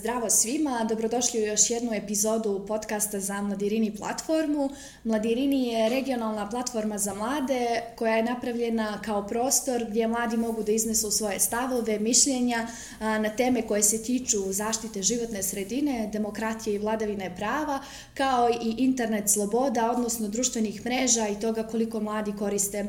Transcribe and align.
zdravo 0.00 0.30
svima, 0.30 0.86
dobrodošli 0.88 1.42
u 1.42 1.46
još 1.46 1.70
jednu 1.70 1.92
epizodu 1.94 2.64
podcasta 2.68 3.20
za 3.20 3.42
Mladirini 3.42 3.96
platformu. 3.96 4.70
Mladirini 5.04 5.68
je 5.68 5.88
regionalna 5.88 6.50
platforma 6.50 6.98
za 6.98 7.14
mlade 7.14 7.82
koja 7.96 8.16
je 8.16 8.22
napravljena 8.22 9.00
kao 9.04 9.26
prostor 9.26 9.84
gdje 9.88 10.08
mladi 10.08 10.36
mogu 10.36 10.62
da 10.62 10.72
iznesu 10.72 11.10
svoje 11.10 11.40
stavove, 11.40 11.98
mišljenja 11.98 12.66
na 13.00 13.28
teme 13.36 13.62
koje 13.62 13.82
se 13.82 14.02
tiču 14.02 14.52
zaštite 14.52 15.02
životne 15.02 15.42
sredine, 15.42 16.10
demokratije 16.12 16.74
i 16.74 16.78
vladavine 16.78 17.36
prava, 17.36 17.80
kao 18.14 18.50
i 18.50 18.74
internet 18.78 19.30
sloboda, 19.30 19.90
odnosno 19.90 20.28
društvenih 20.28 20.84
mreža 20.84 21.28
i 21.28 21.40
toga 21.40 21.62
koliko 21.62 22.00
mladi 22.00 22.32
koriste 22.38 22.86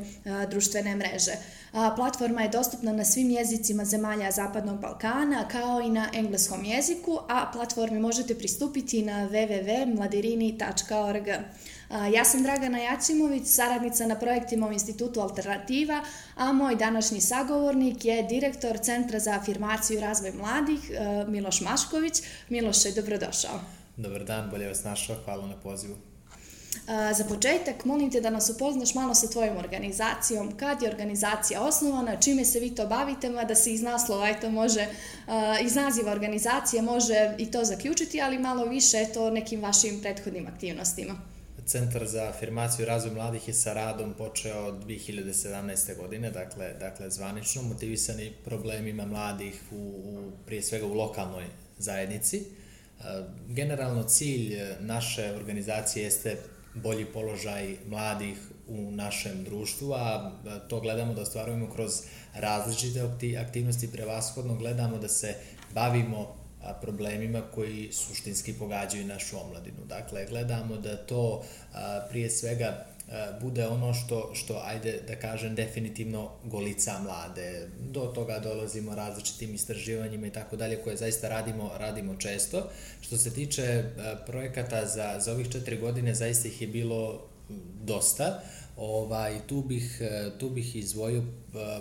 društvene 0.50 0.96
mreže. 0.96 1.33
Platforma 1.71 2.41
je 2.41 2.49
dostupna 2.49 2.93
na 2.93 3.05
svim 3.05 3.29
jezicima 3.29 3.85
zemalja 3.85 4.31
Zapadnog 4.31 4.79
Balkana, 4.79 5.47
kao 5.47 5.82
i 5.82 5.89
na 5.89 6.09
engleskom 6.13 6.65
jeziku, 6.65 7.19
a 7.29 7.51
platformi 7.54 8.00
možete 8.00 8.37
pristupiti 8.37 9.01
na 9.01 9.29
www.mladirini.org. 9.29 11.27
Ja 12.13 12.25
sam 12.25 12.43
Dragana 12.43 12.77
Jacimović, 12.77 13.47
saradnica 13.47 14.07
na 14.07 14.15
projektima 14.15 14.68
u 14.68 14.71
Institutu 14.71 15.21
Alternativa, 15.21 16.01
a 16.36 16.54
moj 16.54 16.75
današnji 16.75 17.21
sagovornik 17.21 18.05
je 18.05 18.24
direktor 18.24 18.77
Centra 18.77 19.19
za 19.19 19.32
afirmaciju 19.32 19.97
i 19.97 20.01
razvoj 20.01 20.32
mladih, 20.32 20.91
Miloš 21.27 21.61
Mašković. 21.61 22.21
Miloše, 22.49 22.91
dobrodošao. 22.91 23.60
Dobar 23.97 24.24
dan, 24.24 24.49
bolje 24.49 24.68
vas 24.68 24.83
našao, 24.83 25.15
hvala 25.25 25.47
na 25.47 25.55
pozivu. 25.55 25.96
Za 27.18 27.24
početak, 27.30 27.86
molim 27.86 28.11
te 28.11 28.21
da 28.21 28.30
nas 28.30 28.50
upoznaš 28.50 28.93
malo 28.96 29.16
sa 29.16 29.28
tvojom 29.28 29.57
organizacijom, 29.57 30.57
kad 30.57 30.82
je 30.82 30.89
organizacija 30.89 31.61
osnovana, 31.61 32.20
čime 32.20 32.45
se 32.45 32.59
vi 32.59 32.75
to 32.75 32.88
bavite, 32.88 33.30
da 33.30 33.56
se 33.56 33.73
iz 33.73 33.81
naslova 33.81 34.30
eto, 34.30 34.50
može, 34.50 34.88
iz 35.66 35.75
naziva 35.75 36.11
organizacije 36.11 36.81
može 36.81 37.36
i 37.38 37.52
to 37.52 37.63
zaključiti, 37.63 38.22
ali 38.22 38.39
malo 38.39 38.66
više 38.66 39.05
to 39.13 39.30
nekim 39.30 39.61
vašim 39.61 40.02
prethodnim 40.02 40.47
aktivnostima. 40.47 41.22
Centar 41.66 42.08
za 42.08 42.23
afirmaciju 42.23 42.83
i 42.83 42.88
razvoj 42.88 43.13
mladih 43.13 43.47
je 43.47 43.53
sa 43.53 43.73
radom 43.73 44.13
počeo 44.13 44.66
od 44.66 44.85
2017. 44.85 45.97
godine, 45.97 46.31
dakle, 46.31 46.73
dakle 46.80 47.09
zvanično, 47.09 47.61
motivisani 47.61 48.33
problemima 48.45 49.06
mladih 49.06 49.61
u, 49.72 49.75
u, 49.75 50.31
prije 50.45 50.61
svega 50.61 50.85
u 50.85 50.94
lokalnoj 50.94 51.45
zajednici. 51.78 52.44
Generalno 53.47 54.03
cilj 54.03 54.58
naše 54.80 55.33
organizacije 55.35 56.03
jeste 56.03 56.38
bolji 56.73 57.05
položaj 57.05 57.77
mladih 57.88 58.38
u 58.67 58.91
našem 58.91 59.44
društvu, 59.44 59.94
a 59.94 60.31
to 60.69 60.80
gledamo 60.80 61.13
da 61.13 61.22
ostvarujemo 61.22 61.69
kroz 61.73 61.91
različite 62.36 63.02
aktivnosti, 63.38 63.91
prevashodno 63.91 64.55
gledamo 64.55 64.97
da 64.97 65.08
se 65.08 65.36
bavimo 65.73 66.41
problemima 66.81 67.41
koji 67.41 67.89
suštinski 67.91 68.53
pogađaju 68.53 69.08
našu 69.08 69.39
omladinu. 69.39 69.86
Dakle, 69.86 70.25
gledamo 70.25 70.78
da 70.78 70.97
to 70.97 71.44
prije 72.09 72.30
svega 72.30 72.85
bude 73.41 73.67
ono 73.67 73.93
što, 73.93 74.31
što, 74.33 74.61
ajde 74.65 74.99
da 75.07 75.15
kažem, 75.15 75.55
definitivno 75.55 76.31
golica 76.43 76.99
mlade. 76.99 77.67
Do 77.79 77.99
toga 77.99 78.39
dolazimo 78.39 78.95
različitim 78.95 79.55
istraživanjima 79.55 80.27
i 80.27 80.31
tako 80.31 80.55
dalje, 80.55 80.81
koje 80.83 80.97
zaista 80.97 81.29
radimo, 81.29 81.71
radimo 81.79 82.15
često. 82.15 82.69
Što 83.01 83.17
se 83.17 83.33
tiče 83.33 83.83
projekata 84.25 84.85
za, 84.85 85.15
za 85.19 85.31
ovih 85.31 85.49
četiri 85.51 85.77
godine, 85.77 86.15
zaista 86.15 86.47
ih 86.47 86.61
je 86.61 86.67
bilo 86.67 87.27
dosta. 87.83 88.41
Ovaj, 88.77 89.39
tu, 89.47 89.61
bih, 89.61 90.01
tu 90.39 90.49
bih 90.49 90.75
izvojio 90.75 91.23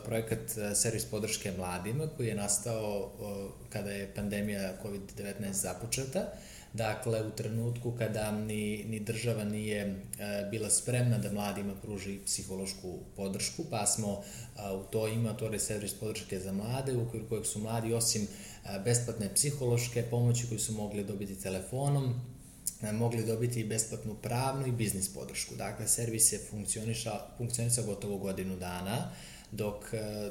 projekat 0.04 0.38
Servis 0.74 1.04
podrške 1.04 1.52
mladima 1.56 2.06
koji 2.16 2.26
je 2.26 2.34
nastao 2.34 3.10
kada 3.68 3.90
je 3.90 4.14
pandemija 4.14 4.72
COVID-19 4.84 5.52
započeta. 5.52 6.32
Dakle, 6.72 7.26
u 7.26 7.30
trenutku 7.30 7.92
kada 7.98 8.30
ni, 8.30 8.84
ni 8.84 9.00
država 9.00 9.44
nije 9.44 9.82
e, 9.82 9.97
bila 10.50 10.70
spremna 10.70 11.19
da 11.19 11.32
mladima 11.32 11.75
pruži 11.75 12.19
psihološku 12.26 12.98
podršku, 13.16 13.64
pa 13.70 13.86
smo 13.86 14.22
e, 14.22 14.72
u 14.72 14.82
to 14.82 15.08
ima 15.08 15.32
to 15.32 15.58
servis 15.58 15.94
podrške 15.94 16.41
za 16.41 16.53
mlade, 16.53 16.97
u 16.97 17.03
okviru 17.03 17.28
kojeg 17.28 17.47
su 17.47 17.58
mladi 17.58 17.94
osim 17.94 18.22
e, 18.22 18.78
besplatne 18.84 19.34
psihološke 19.34 20.03
pomoći 20.03 20.47
koju 20.48 20.58
su 20.58 20.72
mogli 20.72 21.04
dobiti 21.04 21.42
telefonom, 21.42 22.20
mogli 22.92 23.26
dobiti 23.26 23.60
i 23.60 23.69
besplatnu 23.69 24.14
pravnu 24.14 24.66
i 24.66 24.72
biznis 24.72 25.14
podršku. 25.14 25.54
Dakle, 25.54 25.88
servis 25.88 26.32
je 26.32 26.41
funkcionisao 27.38 27.84
gotovo 27.87 28.19
godinu 28.19 28.56
dana, 28.56 29.10
dok 29.52 29.84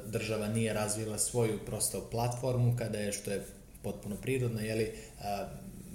država 0.06 0.48
nije 0.48 0.74
razvila 0.74 1.18
svoju 1.18 1.60
prosto 1.66 2.10
platformu, 2.12 2.76
kada 2.78 2.98
je, 2.98 3.12
što 3.12 3.32
je 3.32 3.46
potpuno 3.84 4.16
prirodno, 4.16 4.60
jeli, 4.60 4.94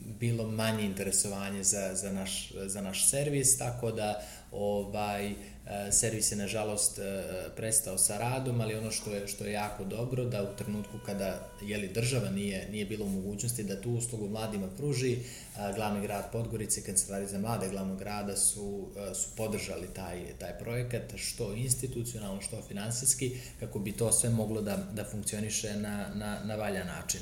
bilo 0.04 0.50
manje 0.50 0.84
interesovanje 0.84 1.64
za, 1.64 1.94
za, 1.94 2.12
naš, 2.12 2.52
za 2.66 2.80
naš 2.80 3.08
servis, 3.10 3.58
tako 3.58 3.90
da 3.90 4.22
ovaj, 4.52 5.34
servis 5.90 6.32
je 6.32 6.36
nažalost 6.36 6.98
e, 6.98 7.22
prestao 7.56 7.98
sa 7.98 8.18
radom, 8.18 8.60
ali 8.60 8.74
ono 8.74 8.90
što 8.90 9.14
je, 9.14 9.28
što 9.28 9.44
je 9.44 9.52
jako 9.52 9.84
dobro 9.84 10.24
da 10.24 10.42
u 10.42 10.56
trenutku 10.56 10.98
kada 11.06 11.48
jeli, 11.62 11.88
država 11.88 12.30
nije, 12.30 12.68
nije 12.70 12.84
bilo 12.84 13.04
u 13.04 13.08
mogućnosti 13.08 13.64
da 13.64 13.80
tu 13.80 13.90
uslugu 13.90 14.28
mladima 14.28 14.68
pruži, 14.76 15.12
e, 15.12 15.18
glavni 15.74 16.02
grad 16.02 16.32
Podgorice 16.32 16.80
i 16.80 16.82
kancelari 16.82 17.26
za 17.26 17.38
mlade 17.38 17.68
glavnog 17.68 17.98
grada 17.98 18.36
su, 18.36 18.88
su 19.14 19.28
podržali 19.36 19.86
taj, 19.94 20.24
taj 20.38 20.58
projekat, 20.58 21.16
što 21.16 21.52
institucionalno, 21.52 22.40
što 22.40 22.62
finansijski, 22.68 23.36
kako 23.60 23.78
bi 23.78 23.92
to 23.92 24.12
sve 24.12 24.30
moglo 24.30 24.60
da, 24.60 24.76
da 24.76 25.04
funkcioniše 25.04 25.76
na, 25.76 26.08
na, 26.14 26.44
na 26.44 26.54
valjan 26.54 26.86
način. 26.86 27.20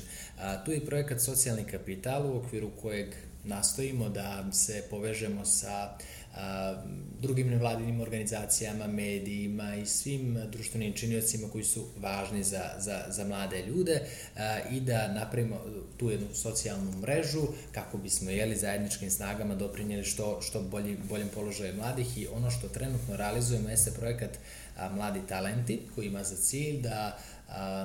Tu 0.64 0.72
je 0.72 0.86
projekat 0.86 1.20
Socijalni 1.20 1.64
kapital 1.64 2.26
u 2.26 2.38
okviru 2.38 2.70
kojeg 2.82 3.14
nastojimo 3.44 4.08
da 4.08 4.52
se 4.52 4.82
povežemo 4.90 5.44
sa 5.44 5.96
a, 6.34 6.74
drugim 7.20 7.50
nevladinim 7.50 8.00
organizacijama, 8.00 8.86
medijima 8.86 9.74
i 9.74 9.86
svim 9.86 10.38
društvenim 10.52 10.92
činiocima 10.92 11.48
koji 11.48 11.64
su 11.64 11.84
važni 11.96 12.44
za, 12.44 12.70
za, 12.78 13.04
za 13.08 13.24
mlade 13.24 13.62
ljude 13.66 14.00
a, 14.36 14.58
i 14.70 14.80
da 14.80 15.12
napravimo 15.12 15.60
tu 15.96 16.10
jednu 16.10 16.26
socijalnu 16.34 16.92
mrežu 16.92 17.42
kako 17.72 17.98
bismo 17.98 18.30
jeli 18.30 18.56
zajedničkim 18.56 19.10
snagama 19.10 19.54
doprinjeli 19.54 20.04
što, 20.04 20.40
što 20.40 20.62
bolji, 20.62 20.96
boljem 21.08 21.28
položaju 21.28 21.76
mladih 21.76 22.18
i 22.18 22.26
ono 22.26 22.50
što 22.50 22.68
trenutno 22.68 23.16
realizujemo 23.16 23.68
jeste 23.68 23.90
projekat 23.90 24.38
a, 24.76 24.88
Mladi 24.88 25.20
talenti 25.28 25.80
koji 25.94 26.06
ima 26.06 26.24
za 26.24 26.36
cilj 26.36 26.80
da 26.80 27.18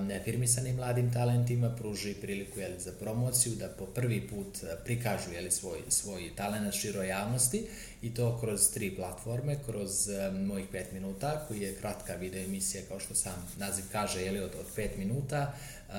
neafirmisanim 0.01 0.75
mladim 0.75 1.13
talentima 1.13 1.69
pruži 1.75 2.13
priliku 2.13 2.59
jeli, 2.59 2.79
za 2.79 2.91
promociju, 2.99 3.55
da 3.55 3.67
po 3.67 3.85
prvi 3.85 4.27
put 4.27 4.57
prikažu 4.85 5.31
jeli, 5.33 5.51
svoj, 5.51 5.79
svoj 5.87 6.35
talent 6.35 6.73
široj 6.73 7.07
javnosti 7.07 7.67
i 8.01 8.13
to 8.13 8.39
kroz 8.39 8.71
tri 8.73 8.95
platforme, 8.95 9.57
kroz 9.65 10.07
um, 10.07 10.45
mojih 10.45 10.65
pet 10.71 10.91
minuta, 10.91 11.45
koji 11.47 11.61
je 11.61 11.75
kratka 11.75 12.15
video 12.15 12.43
emisija, 12.43 12.83
kao 12.87 12.99
što 12.99 13.15
sam 13.15 13.47
naziv 13.57 13.85
kaže, 13.91 14.21
jeli, 14.21 14.39
od, 14.39 14.51
od 14.59 14.65
pet 14.75 14.97
minuta, 14.97 15.53
uh, 15.87 15.93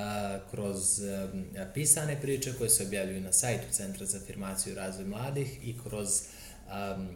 kroz 0.51 1.01
um, 1.01 1.45
pisane 1.75 2.21
priče 2.21 2.53
koje 2.59 2.71
se 2.71 2.85
objavljuju 2.85 3.21
na 3.21 3.33
sajtu 3.33 3.67
Centra 3.71 4.07
za 4.07 4.19
afirmaciju 4.19 4.73
i 4.73 4.77
razvoj 4.77 5.07
mladih 5.07 5.59
i 5.63 5.75
kroz 5.89 6.23
um, 6.69 7.09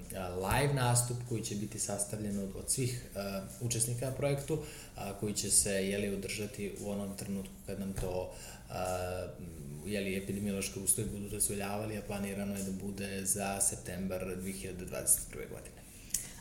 live 0.43 0.75
nastup 0.75 1.17
koji 1.29 1.43
će 1.43 1.55
biti 1.55 1.79
sastavljen 1.79 2.39
od, 2.39 2.51
od 2.57 2.71
svih 2.71 3.05
uh, 3.15 3.67
učesnika 3.67 4.07
na 4.07 4.13
projektu, 4.13 4.55
uh, 4.55 5.03
koji 5.21 5.35
će 5.35 5.51
se 5.51 5.71
jeli, 5.71 6.15
održati 6.15 6.75
u 6.81 6.91
onom 6.91 7.17
trenutku 7.17 7.55
kad 7.67 7.81
nam 7.81 7.93
to 7.93 8.35
uh, 8.69 8.75
jeli, 9.87 10.17
epidemiološke 10.17 10.81
uslovi 10.81 11.11
budu 11.11 11.29
dozvoljavali, 11.29 11.99
a 11.99 12.03
planirano 12.07 12.57
je 12.57 12.63
da 12.63 12.73
bude 12.73 13.27
za 13.27 13.61
septembar 13.61 14.25
2021. 14.25 15.49
godine. 15.51 15.82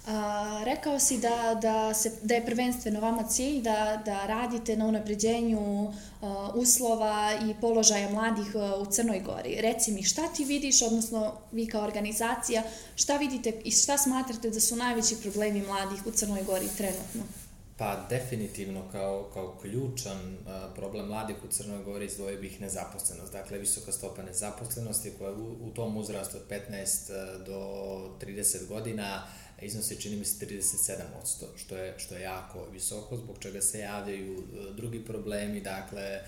A, 0.07 0.63
rekao 0.65 0.99
si 0.99 1.17
da, 1.17 1.59
da, 1.61 1.93
se, 1.93 2.11
da 2.23 2.33
je 2.33 2.45
prvenstveno 2.45 2.99
vama 2.99 3.23
cilj 3.23 3.61
da, 3.61 4.01
da 4.05 4.25
radite 4.25 4.75
na 4.75 4.85
unapređenju 4.85 5.83
uh, 5.83 5.93
uslova 6.55 7.31
i 7.49 7.61
položaja 7.61 8.09
mladih 8.09 8.55
uh, 8.55 8.87
u 8.87 8.91
Crnoj 8.91 9.19
Gori. 9.19 9.61
Reci 9.61 9.91
mi 9.91 10.03
šta 10.03 10.27
ti 10.27 10.45
vidiš, 10.45 10.81
odnosno 10.81 11.33
vi 11.51 11.67
kao 11.67 11.83
organizacija, 11.83 12.63
šta 12.95 13.17
vidite 13.17 13.61
i 13.63 13.71
šta 13.71 13.97
smatrate 13.97 14.49
da 14.49 14.59
su 14.59 14.75
najveći 14.75 15.15
problemi 15.21 15.61
mladih 15.61 16.05
u 16.05 16.11
Crnoj 16.11 16.43
Gori 16.43 16.67
trenutno? 16.77 17.23
Pa 17.77 18.05
definitivno 18.09 18.81
kao, 18.91 19.29
kao 19.33 19.57
ključan 19.61 20.37
a, 20.47 20.69
problem 20.75 21.07
mladih 21.07 21.35
u 21.43 21.47
Crnoj 21.47 21.83
Gori 21.83 22.05
izdvojio 22.05 22.41
bih 22.41 22.61
nezaposlenost. 22.61 23.31
Dakle, 23.31 23.57
visoka 23.57 23.91
stopa 23.91 24.23
nezaposlenosti 24.23 25.11
koja 25.17 25.31
u, 25.31 25.55
u 25.61 25.69
tom 25.75 25.97
uzrastu 25.97 26.37
od 26.37 26.43
15 26.49 27.43
do 27.45 27.59
30 28.21 28.67
godina 28.67 29.27
iznosi 29.61 30.01
čini 30.01 30.15
mi 30.15 30.25
se 30.25 30.45
37%, 30.45 31.45
što 31.55 31.77
je, 31.77 31.93
što 31.97 32.15
je 32.15 32.21
jako 32.21 32.65
visoko, 32.71 33.17
zbog 33.17 33.37
čega 33.39 33.61
se 33.61 33.79
javljaju 33.79 34.37
e, 34.37 34.73
drugi 34.73 35.05
problemi, 35.05 35.61
dakle, 35.61 36.01
e, 36.01 36.21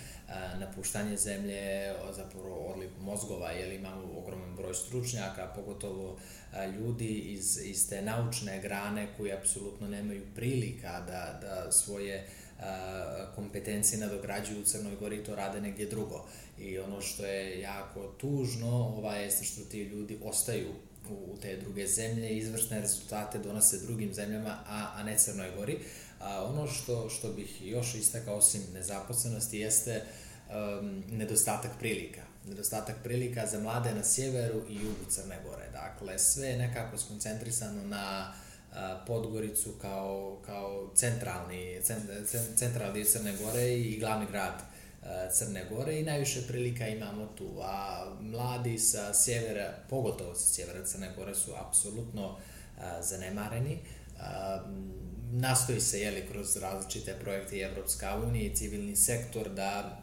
napuštanje 0.59 1.17
zemlje, 1.17 1.93
zapravo 2.15 2.55
odliv 2.55 2.89
mozgova, 3.01 3.51
jer 3.51 3.73
imamo 3.73 4.17
ogroman 4.17 4.55
broj 4.55 4.73
stručnjaka, 4.73 5.51
pogotovo 5.55 6.17
e, 6.53 6.67
ljudi 6.71 7.07
iz, 7.07 7.59
iz 7.63 7.89
te 7.89 8.01
naučne 8.01 8.61
grane 8.61 9.07
koji 9.17 9.33
apsolutno 9.33 9.87
nemaju 9.87 10.23
prilika 10.35 11.01
da, 11.07 11.39
da 11.41 11.71
svoje 11.71 12.27
kompetencije 13.35 13.99
nadograđuju 13.99 14.61
u 14.61 14.63
Crnoj 14.63 14.95
Gori 14.95 15.23
to 15.23 15.35
rade 15.35 15.61
negdje 15.61 15.85
drugo. 15.85 16.25
I 16.59 16.79
ono 16.79 17.01
što 17.01 17.25
je 17.25 17.61
jako 17.61 18.07
tužno 18.17 18.93
ovaj, 18.97 19.23
jeste 19.23 19.45
što 19.45 19.61
ti 19.61 19.83
ljudi 19.83 20.19
ostaju 20.23 20.67
u, 21.09 21.37
te 21.41 21.57
druge 21.57 21.87
zemlje 21.87 22.29
i 22.29 22.37
izvršne 22.37 22.81
rezultate 22.81 23.39
donose 23.39 23.77
drugim 23.77 24.13
zemljama, 24.13 24.57
a, 24.67 24.91
a 24.95 25.03
ne 25.03 25.17
Crnoj 25.17 25.51
Gori. 25.55 25.79
A, 26.19 26.45
ono 26.45 26.67
što, 26.67 27.09
što 27.09 27.33
bih 27.33 27.61
još 27.61 27.95
istakao 27.95 28.35
osim 28.35 28.61
nezaposlenosti 28.73 29.59
jeste 29.59 30.01
um, 30.49 31.03
nedostatak 31.11 31.71
prilika. 31.79 32.21
Nedostatak 32.47 32.95
prilika 33.03 33.47
za 33.47 33.59
mlade 33.59 33.93
na 33.93 34.03
sjeveru 34.03 34.61
i 34.69 34.75
jugu 34.75 35.05
Crne 35.09 35.39
Gore. 35.45 35.69
Dakle, 35.71 36.19
sve 36.19 36.47
je 36.47 36.57
nekako 36.57 36.97
skoncentrisano 36.97 37.87
na 37.87 38.33
Podgoricu 39.07 39.71
kao, 39.81 40.37
kao 40.45 40.91
centralni, 40.95 41.81
centralni 42.55 43.05
Crne 43.05 43.33
Gore 43.37 43.73
i 43.73 43.99
glavni 43.99 44.25
grad 44.31 44.72
Crne 45.31 45.65
Gore 45.69 45.99
i 45.99 46.03
najviše 46.03 46.41
prilika 46.47 46.87
imamo 46.87 47.25
tu, 47.25 47.59
a 47.61 48.05
mladi 48.21 48.79
sa 48.79 49.13
sjevera, 49.13 49.73
pogotovo 49.89 50.35
sa 50.35 50.53
sjevera 50.53 50.85
Crne 50.85 51.11
Gore 51.17 51.35
su 51.35 51.51
apsolutno 51.67 52.37
zanemareni. 53.01 53.79
Nastoji 55.31 55.81
se 55.81 55.99
jeli 56.01 56.27
kroz 56.31 56.57
različite 56.57 57.15
projekte 57.21 57.59
Evropska 57.59 58.21
unija 58.27 58.45
i 58.45 58.55
civilni 58.55 58.95
sektor 58.95 59.49
da 59.49 59.99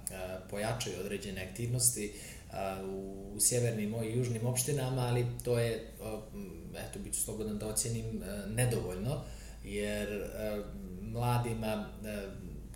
pojačaju 0.51 1.01
određene 1.01 1.49
aktivnosti 1.51 2.15
u 2.85 3.37
sjevernim 3.41 3.95
i 3.95 4.19
južnim 4.19 4.47
opštinama, 4.47 5.03
ali 5.03 5.27
to 5.45 5.59
je 5.59 5.93
eto, 6.89 6.99
bit 6.99 7.15
ću 7.15 7.21
slobodan 7.21 7.59
da 7.59 7.67
ocjenim, 7.67 8.23
e, 8.23 8.47
nedovoljno, 8.47 9.23
jer 9.65 10.31
mladima 11.03 11.89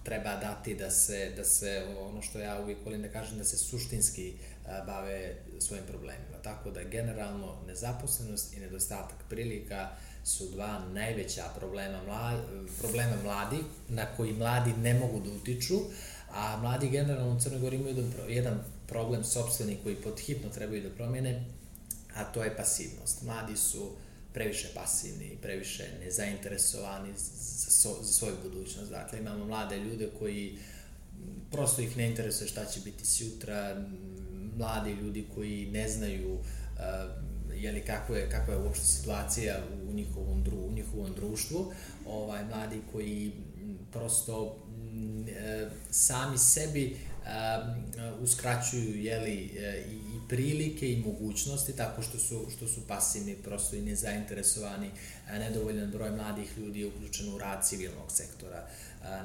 treba 0.05 0.37
dati 0.37 0.75
da 0.75 0.91
se, 0.91 1.33
da 1.37 1.45
se, 1.45 1.87
ono 2.01 2.23
što 2.23 2.39
ja 2.39 2.61
uvijek 2.61 2.79
volim 2.85 3.03
da 3.03 3.09
kažem, 3.09 3.39
da 3.39 3.45
se 3.45 3.59
suštinski 3.59 4.33
bave 4.87 5.37
svojim 5.61 5.85
problemima. 5.87 6.39
Tako 6.43 6.71
da 6.71 6.83
generalno 6.83 7.57
nezaposlenost 7.67 8.55
i 8.57 8.61
nedostatak 8.61 9.19
prilika 9.29 9.89
su 10.25 10.49
dva 10.49 10.79
najveća 10.79 11.45
problema, 11.57 12.03
mladi, 12.03 12.43
problema 12.81 13.17
mladi 13.23 13.59
na 13.89 14.07
koji 14.17 14.33
mladi 14.33 14.73
ne 14.73 14.95
mogu 14.95 15.21
da 15.21 15.31
utiču, 15.31 15.75
a 16.31 16.57
mladi 16.57 16.89
generalno 16.89 17.37
u 17.37 17.41
Crnoj 17.41 17.61
Gori 17.61 17.77
imaju 17.77 18.11
jedan 18.29 18.65
problem 18.87 19.25
sobstveni 19.25 19.79
koji 19.83 19.97
pod 19.97 20.21
hitno 20.21 20.49
trebaju 20.49 20.83
da 20.83 20.91
promjene, 20.91 21.45
a 22.15 22.25
to 22.25 22.45
je 22.45 22.57
pasivnost. 22.57 23.23
Mladi 23.23 23.57
su 23.57 23.91
previše 24.35 24.69
pasivni, 24.75 25.39
previše 25.43 25.85
nezainteresovani 26.05 27.13
za, 27.17 27.71
so, 27.71 28.03
za 28.03 28.13
svoju 28.13 28.35
budućnost. 28.43 28.91
Dakle, 28.91 29.19
imamo 29.19 29.45
mlade 29.45 29.79
ljude 29.79 30.09
koji 30.19 30.59
prosto 31.51 31.83
ih 31.83 31.97
ne 31.97 32.07
interesuje 32.07 32.49
šta 32.49 32.65
će 32.65 32.81
biti 32.81 33.07
sutra, 33.07 33.87
mladi 34.57 34.93
ljudi 34.93 35.27
koji 35.35 35.67
ne 35.67 35.89
znaju 35.89 36.35
uh, 36.35 36.41
jeli, 37.55 37.81
kako, 37.81 38.15
je, 38.15 38.31
kako 38.31 38.53
je 38.53 38.59
uopšte 38.59 38.85
situacija 38.85 39.57
u 39.89 39.93
njihovom, 39.93 40.45
dru, 40.45 40.57
u 40.57 40.73
njihovom 40.73 41.13
društvu, 41.15 41.73
ovaj, 42.07 42.45
mladi 42.45 42.81
koji 42.93 43.33
prosto 43.93 44.43
uh, 44.43 45.73
sami 45.91 46.39
sebi 46.39 46.97
uh, 47.23 48.23
uskraćuju 48.23 49.03
jeli, 49.03 49.35
i 49.91 50.04
prilike 50.29 50.93
i 50.93 51.01
mogućnosti 51.01 51.77
tako 51.77 52.03
što 52.03 52.19
su, 52.19 52.47
što 52.57 52.69
su 52.69 52.81
pasivni, 52.89 53.35
prosto 53.35 53.77
i 53.77 53.83
nezainteresovani, 53.83 54.91
nedovoljan 55.33 55.91
broj 55.91 56.11
mladih 56.11 56.59
ljudi 56.59 56.81
je 56.81 56.87
uključeno 56.87 57.35
u 57.35 57.39
rad 57.39 57.67
civilnog 57.67 58.13
sektora, 58.13 58.69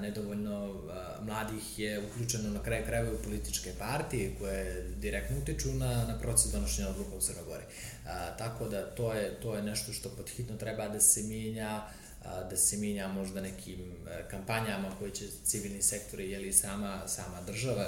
nedovoljno 0.01 0.81
mladih 1.21 1.79
je 1.79 2.01
uključeno 2.05 2.49
na 2.49 2.63
kraju 2.63 2.85
krajeva 2.85 3.11
u 3.11 3.23
političke 3.23 3.73
partije 3.79 4.35
koje 4.39 4.89
direktno 5.01 5.37
utiču 5.37 5.73
na, 5.73 6.05
na 6.05 6.19
proces 6.19 6.51
donošenja 6.51 6.89
odluka 6.89 7.15
u 7.15 7.21
Crnoj. 7.21 7.63
Tako 8.37 8.67
da 8.67 8.95
to 8.95 9.13
je, 9.13 9.39
to 9.41 9.55
je 9.55 9.63
nešto 9.63 9.93
što 9.93 10.09
podhitno 10.09 10.57
treba 10.57 10.87
da 10.87 10.99
se 10.99 11.23
mijenja, 11.23 11.81
da 12.49 12.57
se 12.57 12.77
mijenja 12.77 13.07
možda 13.07 13.41
nekim 13.41 13.79
e, 14.07 14.29
kampanjama 14.29 14.95
koje 14.99 15.11
će 15.11 15.25
civilni 15.43 15.81
sektori 15.81 16.31
ili 16.31 16.53
sama, 16.53 17.07
sama 17.07 17.41
država, 17.41 17.85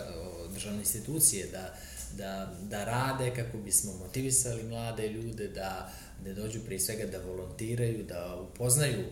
državne 0.53 0.79
institucije 0.79 1.47
da, 1.47 1.75
da, 2.17 2.53
da 2.69 2.83
rade 2.83 3.33
kako 3.35 3.57
bismo 3.57 3.93
motivisali 3.93 4.63
mlade 4.63 5.07
ljude 5.07 5.47
da, 5.47 5.91
da 6.25 6.33
dođu 6.33 6.59
prije 6.65 6.79
svega 6.79 7.05
da 7.05 7.17
volontiraju, 7.17 8.03
da 8.03 8.35
upoznaju 8.35 9.05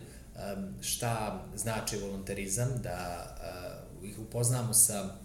šta 0.80 1.44
znači 1.56 1.96
volonterizam, 1.96 2.68
da 2.82 3.26
uh, 4.02 4.08
ih 4.08 4.18
upoznamo 4.18 4.74
sa 4.74 5.16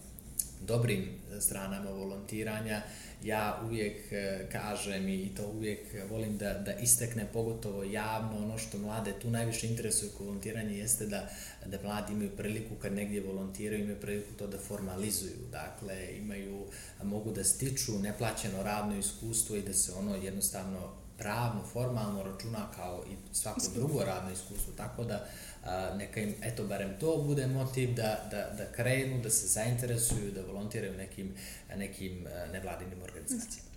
dobrim 0.61 1.09
stranama 1.39 1.89
volontiranja, 1.89 2.81
ja 3.25 3.61
uvijek 3.65 4.11
e, 4.11 4.47
kažem 4.51 5.09
i 5.09 5.35
to 5.35 5.47
uvijek 5.47 5.79
volim 6.09 6.37
da, 6.37 6.53
da 6.53 6.73
istekne 6.73 7.27
pogotovo 7.33 7.83
javno 7.83 8.37
ono 8.37 8.57
što 8.57 8.77
mlade 8.77 9.19
tu 9.19 9.29
najviše 9.29 9.67
interesuje 9.67 10.11
kod 10.17 10.25
volontiranja 10.25 10.69
jeste 10.69 11.05
da, 11.05 11.29
da 11.65 11.77
mladi 11.83 12.13
imaju 12.13 12.29
priliku 12.37 12.75
kad 12.75 12.93
negdje 12.93 13.21
volontiraju 13.21 13.81
imaju 13.81 14.01
priliku 14.01 14.33
to 14.33 14.47
da 14.47 14.57
formalizuju. 14.57 15.37
Dakle 15.51 16.17
imaju 16.17 16.65
mogu 17.03 17.31
da 17.31 17.43
stiču 17.43 17.99
neplaćeno 17.99 18.63
radno 18.63 18.97
iskustvo 18.97 19.55
i 19.55 19.61
da 19.61 19.73
se 19.73 19.93
ono 19.93 20.15
jednostavno 20.15 21.05
pravno, 21.17 21.63
formalno 21.73 22.23
računa 22.23 22.71
kao 22.75 23.03
i 23.11 23.35
svako 23.35 23.61
drugo 23.75 24.03
radno 24.03 24.31
iskustvo, 24.31 24.73
tako 24.77 25.03
da 25.03 25.27
a, 25.65 25.95
neka 25.97 26.21
im, 26.21 26.33
eto, 26.41 26.63
barem 26.63 26.95
to 26.99 27.17
bude 27.17 27.47
motiv 27.47 27.95
da, 27.95 28.27
da, 28.31 28.49
da 28.57 28.71
krenu, 28.71 29.21
da 29.21 29.29
se 29.29 29.47
zainteresuju, 29.47 30.31
da 30.31 30.41
volontiraju 30.41 30.97
nekim, 30.97 31.33
nekim 31.77 32.27
nevladinim 32.51 33.01
organizacijama. 33.03 33.74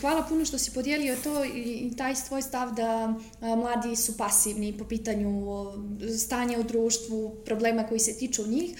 Hvala 0.00 0.22
puno 0.28 0.44
što 0.44 0.58
si 0.58 0.70
podijelio 0.70 1.16
to 1.24 1.44
i 1.44 1.92
taj 1.98 2.16
svoj 2.16 2.42
stav 2.42 2.74
da 2.74 3.14
mladi 3.40 3.96
su 3.96 4.16
pasivni 4.16 4.78
po 4.78 4.84
pitanju 4.84 5.66
stanja 6.18 6.58
u 6.58 6.62
društvu, 6.62 7.36
problema 7.44 7.86
koji 7.86 8.00
se 8.00 8.18
tiču 8.18 8.46
njih. 8.46 8.78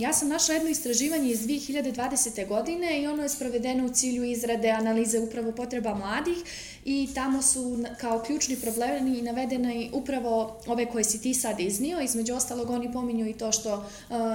Ja 0.00 0.12
sam 0.12 0.28
našla 0.28 0.54
jedno 0.54 0.70
istraživanje 0.70 1.30
iz 1.30 1.40
2020. 1.40 2.48
godine 2.48 3.02
i 3.02 3.06
ono 3.06 3.22
je 3.22 3.28
sprovedeno 3.28 3.86
u 3.86 3.92
cilju 3.92 4.24
izrade 4.24 4.70
analize 4.70 5.20
upravo 5.20 5.52
potreba 5.52 5.94
mladih 5.94 6.36
i 6.84 7.08
tamo 7.14 7.42
su 7.42 7.84
kao 8.00 8.22
ključni 8.26 8.56
problemi 8.56 9.22
navedene 9.22 9.90
upravo 9.92 10.60
ove 10.66 10.86
koje 10.86 11.04
si 11.04 11.22
ti 11.22 11.34
sad 11.34 11.60
iznio. 11.60 12.00
Između 12.00 12.34
ostalog 12.34 12.70
oni 12.70 12.92
pominju 12.92 13.28
i 13.28 13.34
to 13.34 13.52
što 13.52 13.84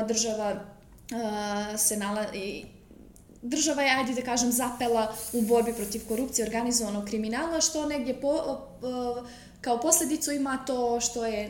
država 0.08 0.66
se 1.78 1.98
nalazi 1.98 2.64
država 3.42 3.82
je, 3.82 3.96
ajde 3.98 4.14
da 4.14 4.22
kažem, 4.22 4.52
zapela 4.52 5.16
u 5.34 5.42
borbi 5.42 5.74
protiv 5.74 6.08
korupcije 6.08 6.46
organizovanog 6.46 7.06
kriminala, 7.06 7.62
što 7.62 7.86
negdje 7.86 8.22
po, 8.22 8.58
kao 9.62 9.80
posljedicu 9.80 10.32
ima 10.32 10.58
to 10.68 11.00
što 11.00 11.26
je 11.26 11.50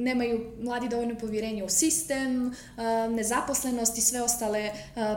nemaju 0.00 0.52
mladi 0.62 0.88
dovoljno 0.88 1.14
povjerenja 1.14 1.64
u 1.64 1.68
sistem, 1.68 2.54
nezaposlenost 3.10 3.98
i 3.98 4.00
sve 4.00 4.22
ostale 4.22 4.70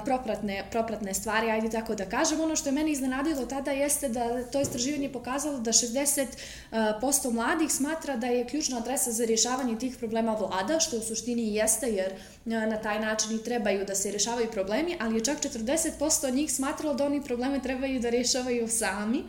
propratne, 0.06 0.66
propratne 0.72 1.14
stvari, 1.14 1.50
ajde 1.50 1.70
tako 1.70 1.96
da 1.96 2.06
kažem. 2.06 2.42
Ono 2.42 2.56
što 2.56 2.70
je 2.70 2.74
meni 2.74 2.92
iznenadilo 2.92 3.46
tada 3.46 3.72
jeste 3.72 4.10
da 4.10 4.44
to 4.44 4.62
istraživanje 4.62 5.12
pokazalo 5.12 5.60
da 5.60 5.72
60% 5.72 7.32
mladih 7.32 7.72
smatra 7.72 8.18
da 8.18 8.28
je 8.28 8.48
ključna 8.48 8.78
adresa 8.78 9.12
za 9.12 9.26
rješavanje 9.26 9.80
tih 9.80 9.98
problema 9.98 10.34
vlada, 10.34 10.80
što 10.80 10.98
u 10.98 11.02
suštini 11.02 11.42
i 11.42 11.56
jeste 11.56 11.88
jer 11.88 12.14
na 12.46 12.78
taj 12.82 13.00
način 13.00 13.36
i 13.36 13.44
trebaju 13.44 13.86
da 13.86 13.96
se 13.96 14.12
rješavaju 14.12 14.52
problemi, 14.52 14.98
ali 15.00 15.16
je 15.16 15.24
čak 15.24 15.38
40% 15.42 16.34
njih 16.34 16.54
smatralo 16.54 16.94
da 16.96 17.06
oni 17.06 17.24
probleme 17.24 17.62
trebaju 17.62 18.00
da 18.00 18.10
rješavaju 18.10 18.68
sami. 18.68 19.24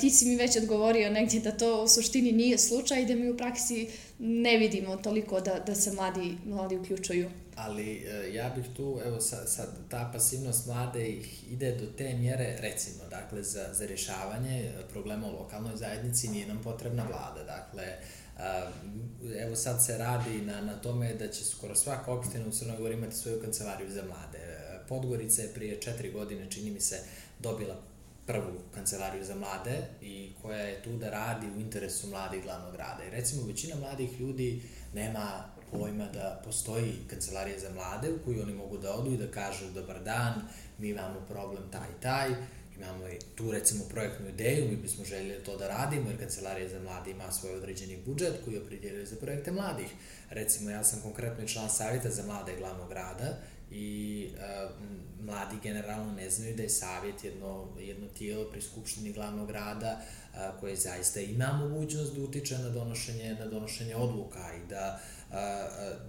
Ti 0.00 0.10
si 0.10 0.24
mi 0.24 0.36
već 0.36 0.56
odgovorio 0.56 1.10
negdje 1.10 1.40
da 1.40 1.50
to 1.50 1.82
u 1.82 1.88
suštini 1.88 2.32
nije 2.32 2.58
slučaj 2.58 3.02
i 3.02 3.06
da 3.06 3.14
mi 3.14 3.30
u 3.30 3.36
praksi 3.36 3.88
ne 4.18 4.58
vidimo 4.58 4.96
toliko 4.96 5.40
da, 5.40 5.62
da 5.66 5.74
se 5.74 5.92
mladi, 5.92 6.36
mladi 6.44 6.76
uključuju. 6.76 7.30
Ali 7.56 7.96
uh, 7.96 8.34
ja 8.34 8.52
bih 8.56 8.64
tu, 8.76 9.00
evo 9.04 9.20
sad, 9.20 9.50
sad 9.50 9.68
ta 9.88 10.10
pasivnost 10.12 10.66
mlade 10.66 11.08
ih 11.08 11.52
ide 11.52 11.72
do 11.76 11.86
te 11.86 12.14
mjere, 12.14 12.56
recimo, 12.60 13.04
dakle, 13.10 13.42
za, 13.42 13.68
za 13.72 13.86
rješavanje 13.86 14.72
problema 14.92 15.26
u 15.26 15.32
lokalnoj 15.32 15.76
zajednici 15.76 16.28
nije 16.28 16.46
nam 16.46 16.62
potrebna 16.62 17.04
vlada, 17.04 17.44
dakle, 17.44 17.84
evo 19.38 19.56
sad 19.56 19.84
se 19.84 19.98
radi 19.98 20.38
na, 20.38 20.60
na 20.60 20.80
tome 20.80 21.14
da 21.14 21.28
će 21.28 21.44
skoro 21.44 21.74
svaka 21.74 22.12
opština 22.12 22.48
u 22.48 22.50
Crnoj 22.50 22.76
Gori 22.76 22.94
imati 22.94 23.16
svoju 23.16 23.40
kancelariju 23.40 23.90
za 23.90 24.02
mlade. 24.02 24.38
Podgorica 24.88 25.42
je 25.42 25.48
prije 25.48 25.80
četiri 25.80 26.10
godine, 26.10 26.50
čini 26.50 26.70
mi 26.70 26.80
se, 26.80 26.98
dobila 27.40 27.91
prvu 28.26 28.60
kancelariju 28.74 29.24
za 29.24 29.34
mlade 29.34 29.82
i 30.00 30.32
koja 30.42 30.58
je 30.58 30.82
tu 30.82 30.96
da 30.96 31.10
radi 31.10 31.46
u 31.56 31.60
interesu 31.60 32.06
mladih 32.06 32.42
glavnog 32.42 32.72
grada. 32.72 33.04
I 33.04 33.10
recimo, 33.10 33.46
većina 33.46 33.76
mladih 33.76 34.20
ljudi 34.20 34.62
nema 34.94 35.44
pojma 35.70 36.06
da 36.06 36.42
postoji 36.44 36.92
kancelarija 37.10 37.58
za 37.58 37.70
mlade 37.70 38.12
u 38.12 38.24
koju 38.24 38.42
oni 38.42 38.54
mogu 38.54 38.78
da 38.78 38.94
odu 38.94 39.12
i 39.12 39.16
da 39.16 39.30
kažu 39.30 39.70
dobar 39.74 40.02
dan, 40.02 40.34
mi 40.78 40.88
imamo 40.88 41.20
problem 41.28 41.70
taj 41.70 41.88
i 41.98 42.02
taj 42.02 42.30
imamo 42.82 43.08
i 43.08 43.18
tu 43.34 43.50
recimo 43.50 43.84
projektnu 43.84 44.28
ideju, 44.28 44.68
mi 44.68 44.76
bismo 44.76 45.04
željeli 45.04 45.44
to 45.44 45.56
da 45.56 45.68
radimo, 45.68 46.10
jer 46.10 46.18
Kancelarija 46.18 46.68
za 46.68 46.80
mladi 46.80 47.10
ima 47.10 47.32
svoj 47.32 47.54
određeni 47.54 48.02
budžet 48.06 48.34
koji 48.44 48.58
opredjeljuje 48.58 49.06
za 49.06 49.16
projekte 49.16 49.52
mladih. 49.52 49.86
Recimo, 50.30 50.70
ja 50.70 50.84
sam 50.84 51.02
konkretno 51.02 51.46
član 51.46 51.70
savjeta 51.70 52.10
za 52.10 52.22
mlade 52.22 52.56
glavnog 52.58 52.88
grada 52.88 53.38
i 53.72 54.28
uh, 54.32 54.70
mladi 55.24 55.56
generalno 55.62 56.12
ne 56.12 56.30
znaju 56.30 56.56
da 56.56 56.62
je 56.62 56.68
savjet 56.68 57.24
jedno, 57.24 57.68
jedno 57.78 58.08
tijelo 58.08 58.50
pri 58.50 58.62
Skupštini 58.62 59.12
glavnog 59.12 59.48
grada 59.48 60.00
uh, 60.00 60.60
koje 60.60 60.76
zaista 60.76 61.20
ima 61.20 61.52
mogućnost 61.52 62.14
da 62.14 62.22
utiče 62.22 62.58
na 62.58 62.68
donošenje, 62.68 63.36
na 63.40 63.46
donošenje 63.46 63.96
odluka 63.96 64.54
i 64.64 64.68
da 64.68 65.00
uh, 65.28 65.36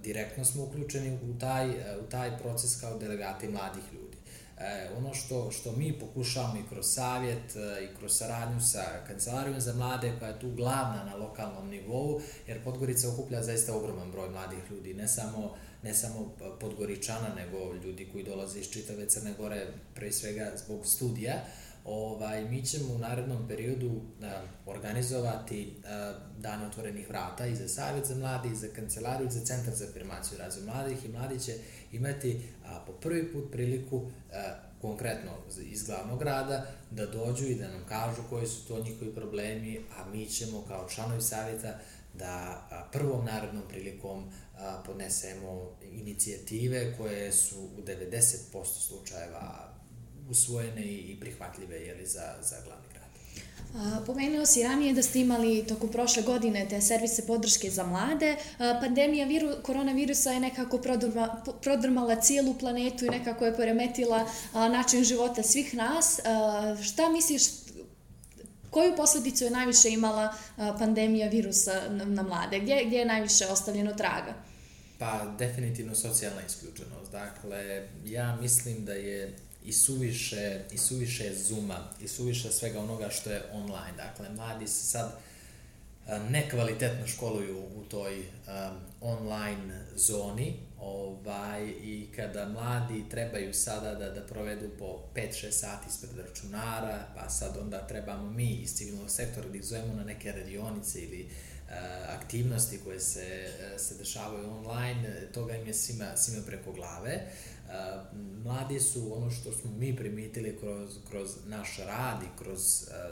direktno 0.02 0.44
smo 0.44 0.64
uključeni 0.64 1.18
u 1.22 1.38
taj, 1.38 1.70
u 1.70 2.10
taj 2.10 2.38
proces 2.38 2.80
kao 2.80 2.98
delegati 2.98 3.48
mladih 3.48 3.82
ljudi. 3.92 4.14
E, 4.58 4.88
ono 4.96 5.14
što, 5.14 5.50
što 5.50 5.72
mi 5.72 5.98
pokušavamo 5.98 6.60
i 6.60 6.68
kroz 6.68 6.86
savjet 6.86 7.56
e, 7.56 7.84
i 7.84 7.96
kroz 7.96 8.18
saradnju 8.18 8.60
sa 8.60 8.82
Kancelarijom 9.06 9.60
za 9.60 9.74
mlade 9.74 10.12
koja 10.18 10.30
je 10.30 10.40
tu 10.40 10.50
glavna 10.50 11.04
na 11.04 11.16
lokalnom 11.16 11.68
nivou, 11.68 12.20
jer 12.46 12.64
Podgorica 12.64 13.08
okuplja 13.08 13.42
zaista 13.42 13.76
ogroman 13.76 14.10
broj 14.10 14.30
mladih 14.30 14.58
ljudi, 14.70 14.94
ne 14.94 15.08
samo, 15.08 15.56
ne 15.84 15.94
samo 15.94 16.34
Podgoričana, 16.60 17.34
nego 17.36 17.74
ljudi 17.84 18.08
koji 18.12 18.24
dolaze 18.24 18.60
iz 18.60 18.70
čitave 18.70 19.08
Crne 19.08 19.34
Gore, 19.38 19.66
pre 19.94 20.12
svega 20.12 20.52
zbog 20.56 20.86
studija, 20.86 21.44
ovaj, 21.84 22.44
mi 22.44 22.64
ćemo 22.66 22.94
u 22.94 22.98
narednom 22.98 23.48
periodu 23.48 23.86
uh, 23.86 24.24
organizovati 24.66 25.76
uh, 25.76 26.40
dane 26.42 26.66
otvorenih 26.66 27.08
vrata 27.08 27.46
i 27.46 27.56
za 27.56 27.68
Savjet 27.68 28.06
za 28.06 28.14
mladi, 28.14 28.48
i 28.48 28.56
za 28.56 28.68
kancelariju, 28.76 29.28
i 29.28 29.30
za 29.30 29.44
Centar 29.44 29.74
za 29.74 29.84
afirmaciju 29.84 30.38
razvoj 30.38 30.64
mladih 30.64 31.04
i 31.04 31.08
mladi 31.08 31.40
će 31.40 31.54
imati 31.92 32.40
a, 32.64 32.84
po 32.86 32.92
prvi 32.92 33.32
put 33.32 33.52
priliku 33.52 34.02
a, 34.32 34.54
konkretno 34.80 35.30
iz 35.58 35.82
glavnog 35.82 36.18
grada 36.18 36.66
da 36.90 37.06
dođu 37.06 37.44
i 37.44 37.54
da 37.54 37.68
nam 37.68 37.84
kažu 37.88 38.22
koji 38.30 38.46
su 38.46 38.68
to 38.68 38.82
njihovi 38.82 39.14
problemi, 39.14 39.80
a 39.96 40.10
mi 40.10 40.26
ćemo 40.26 40.64
kao 40.68 40.88
članovi 40.88 41.22
savjeta 41.22 41.78
da 42.18 42.88
prvom 42.92 43.24
narednom 43.24 43.62
prilikom 43.68 44.30
podnesemo 44.86 45.76
inicijative 45.92 46.94
koje 46.98 47.32
su 47.32 47.60
u 47.60 47.82
90% 47.82 48.64
slučajeva 48.64 49.74
usvojene 50.30 50.82
i 50.84 51.16
prihvatljive 51.20 51.76
jeli, 51.76 52.06
za, 52.06 52.34
za 52.42 52.56
glavni 52.64 52.86
grad. 52.92 53.04
Pomenuo 54.06 54.46
si 54.46 54.62
ranije 54.62 54.92
da 54.94 55.02
ste 55.02 55.20
imali 55.20 55.64
tokom 55.68 55.88
prošle 55.88 56.22
godine 56.22 56.66
te 56.70 56.80
servise 56.80 57.26
podrške 57.26 57.70
za 57.70 57.86
mlade. 57.86 58.36
Pandemija 58.58 59.26
viru, 59.26 59.50
koronavirusa 59.62 60.30
je 60.30 60.40
nekako 60.40 60.78
prodrma, 60.78 61.42
prodrmala 61.62 62.20
cijelu 62.20 62.54
planetu 62.54 63.04
i 63.04 63.08
nekako 63.08 63.46
je 63.46 63.56
poremetila 63.56 64.26
način 64.52 65.04
života 65.04 65.42
svih 65.42 65.74
nas. 65.74 66.20
Šta 66.82 67.08
misliš, 67.08 67.42
koju 68.74 68.96
posledicu 68.96 69.44
je 69.44 69.50
najviše 69.50 69.90
imala 69.90 70.34
pandemija 70.78 71.28
virusa 71.28 71.82
na 71.90 72.22
mlade? 72.22 72.60
Gdje, 72.60 72.84
gdje 72.86 72.98
je 72.98 73.04
najviše 73.04 73.46
ostavljeno 73.46 73.92
traga? 73.92 74.34
Pa, 74.98 75.34
definitivno 75.38 75.94
socijalna 75.94 76.40
isključenost. 76.46 77.12
Dakle, 77.12 77.88
ja 78.04 78.36
mislim 78.36 78.84
da 78.84 78.92
je 78.92 79.36
i 79.64 79.72
suviše, 79.72 80.60
i 80.72 80.78
suviše 80.78 81.34
zuma 81.34 81.78
i 82.00 82.08
suviše 82.08 82.52
svega 82.52 82.80
onoga 82.80 83.08
što 83.10 83.30
je 83.30 83.42
online. 83.52 83.96
Dakle, 83.96 84.34
mladi 84.36 84.68
se 84.68 84.86
sad 84.86 85.18
nekvalitetno 86.30 87.06
školuju 87.06 87.58
u 87.58 87.82
toj 87.90 88.18
um, 88.18 88.24
online 89.00 89.84
zoni 89.96 90.56
ovaj, 90.84 91.66
i 91.82 92.08
kada 92.16 92.48
mladi 92.48 93.08
trebaju 93.10 93.54
sada 93.54 93.94
da, 93.94 94.10
da 94.10 94.26
provedu 94.26 94.68
po 94.78 95.02
5-6 95.14 95.50
sati 95.50 95.86
ispred 95.88 96.26
računara, 96.26 97.06
pa 97.16 97.28
sad 97.28 97.56
onda 97.56 97.86
trebamo 97.86 98.30
mi 98.30 98.50
iz 98.50 98.74
civilnog 98.74 99.10
sektora 99.10 99.48
da 99.48 99.56
ih 99.56 99.64
zovemo 99.64 99.94
na 99.94 100.04
neke 100.04 100.32
radionice 100.32 100.98
ili 101.00 101.22
uh, 101.22 101.53
aktivnosti 102.08 102.80
koje 102.84 103.00
se, 103.00 103.48
se 103.78 103.94
dešavaju 103.94 104.50
online, 104.50 105.28
toga 105.34 105.56
im 105.56 105.66
je 105.66 105.74
svima, 105.74 106.16
svima 106.16 106.42
preko 106.46 106.72
glave. 106.72 107.20
Mladi 108.44 108.80
su 108.80 109.16
ono 109.16 109.30
što 109.30 109.52
smo 109.52 109.70
mi 109.70 109.96
primitili 109.96 110.58
kroz, 110.60 110.94
kroz 111.10 111.30
naš 111.46 111.78
rad 111.78 112.22
i 112.22 112.38
kroz 112.38 112.60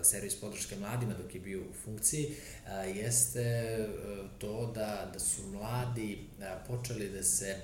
servis 0.03 0.41
podrške 0.41 0.77
mladima 0.77 1.15
dok 1.23 1.35
je 1.35 1.41
bio 1.41 1.61
u 1.61 1.73
funkciji, 1.85 2.35
jeste 2.95 3.79
to 4.39 4.73
da, 4.75 5.11
da 5.13 5.19
su 5.19 5.43
mladi 5.47 6.29
počeli 6.69 7.11
da 7.11 7.23
se 7.23 7.57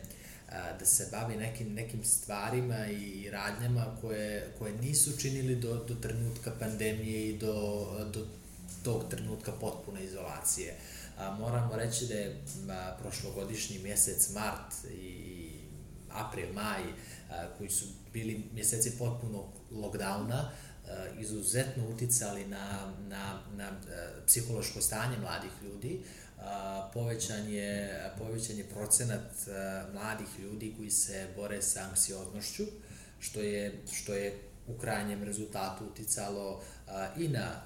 da 0.78 0.86
se 0.86 1.08
bavi 1.10 1.36
nekim, 1.36 1.74
nekim 1.74 2.04
stvarima 2.04 2.86
i 2.86 3.30
radnjama 3.30 3.96
koje, 4.00 4.52
koje 4.58 4.72
nisu 4.72 5.18
činili 5.18 5.56
do, 5.56 5.84
do 5.88 5.94
trenutka 5.94 6.52
pandemije 6.60 7.28
i 7.28 7.38
do, 7.38 7.86
do 8.12 8.26
tog 8.82 9.04
trenutka 9.10 9.52
potpune 9.52 10.04
izolacije. 10.04 10.74
A, 11.18 11.36
moramo 11.40 11.76
reći 11.76 12.06
da 12.06 12.14
je 12.14 12.42
a, 12.70 12.96
prošlogodišnji 13.02 13.78
mjesec 13.78 14.30
mart 14.30 14.74
i 14.90 15.48
april, 16.10 16.52
maj, 16.52 16.82
koji 17.58 17.70
su 17.70 17.86
bili 18.12 18.44
mjeseci 18.54 18.98
potpuno 18.98 19.44
lockdowna, 19.72 20.48
izuzetno 21.18 21.88
uticali 21.88 22.46
na, 22.46 22.92
na, 23.08 23.40
na 23.56 23.70
psihološko 24.26 24.80
stanje 24.80 25.18
mladih 25.18 25.50
ljudi, 25.62 26.02
povećan 26.94 27.50
je, 27.50 28.02
povećan 28.18 28.56
je 28.56 28.64
procenat 28.64 29.32
mladih 29.92 30.28
ljudi 30.38 30.74
koji 30.76 30.90
se 30.90 31.26
bore 31.36 31.62
sa 31.62 31.80
anksioznošću, 31.90 32.64
što 33.20 33.40
je, 33.40 33.82
što 33.92 34.14
je 34.14 34.38
u 34.66 34.78
krajnjem 34.78 35.24
rezultatu 35.24 35.84
uticalo 35.84 36.62
i 37.18 37.28
na 37.28 37.60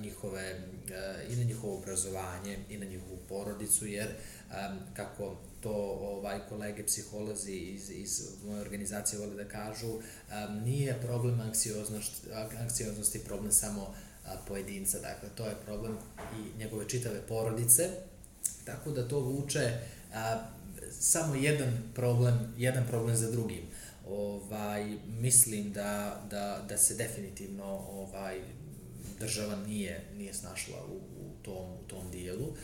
njihove 0.00 0.60
i 1.30 1.36
na 1.36 1.42
njihovo 1.42 1.78
obrazovanje 1.78 2.58
i 2.70 2.78
na 2.78 2.86
njihovu 2.86 3.18
porodicu 3.28 3.86
jer 3.86 4.08
kako 4.94 5.36
to 5.60 5.98
ovaj 6.00 6.38
kolege 6.48 6.86
psiholozi 6.86 7.52
iz, 7.52 7.90
iz 7.90 8.22
moje 8.44 8.60
organizacije 8.60 9.18
vole 9.18 9.34
da 9.34 9.48
kažu, 9.48 10.00
nije 10.64 11.00
problem 11.00 11.40
anksioznosti, 11.40 12.28
anksioznosti 12.60 13.24
problem 13.24 13.52
samo 13.52 13.94
pojedinca, 14.48 14.98
dakle 14.98 15.28
to 15.34 15.46
je 15.46 15.54
problem 15.64 15.96
i 16.38 16.58
njegove 16.58 16.88
čitave 16.88 17.20
porodice, 17.28 17.90
tako 18.64 18.90
da 18.90 19.08
to 19.08 19.20
vuče 19.20 19.78
samo 20.90 21.34
jedan 21.34 21.68
problem, 21.94 22.54
jedan 22.56 22.86
problem 22.86 23.16
za 23.16 23.30
drugim. 23.30 23.62
Ovaj, 24.08 24.96
mislim 25.06 25.72
da, 25.72 26.22
da, 26.30 26.64
da 26.68 26.78
se 26.78 26.94
definitivno 26.94 27.64
ovaj, 27.90 28.40
država 29.18 29.56
nije, 29.66 30.04
nije 30.16 30.34
snašla 30.34 30.76
u, 30.84 30.96
u, 30.96 31.42
tom, 31.42 31.72
u 31.72 31.88
tom 31.88 32.10
dijelu. 32.10 32.46
Uh, 32.46 32.56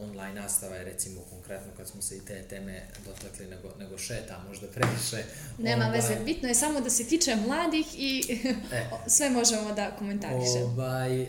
online 0.00 0.40
nastava 0.40 0.76
je 0.76 0.84
recimo 0.84 1.20
konkretno 1.30 1.72
kad 1.76 1.88
smo 1.88 2.02
se 2.02 2.16
i 2.16 2.20
te 2.20 2.42
teme 2.42 2.86
dotakli 3.04 3.46
nego, 3.46 3.74
nego 3.78 3.98
šeta 3.98 4.44
možda 4.48 4.66
previše. 4.66 5.24
Nema 5.58 5.84
ovaj, 5.84 5.96
veze, 5.96 6.24
bitno 6.24 6.48
je 6.48 6.54
samo 6.54 6.80
da 6.80 6.90
se 6.90 7.04
tiče 7.04 7.36
mladih 7.36 7.86
i 7.94 8.40
e, 8.72 8.84
sve 9.16 9.30
možemo 9.30 9.74
da 9.74 9.96
komentarišemo. 9.96 10.64
Ovaj, 10.64 11.22
e, 11.22 11.28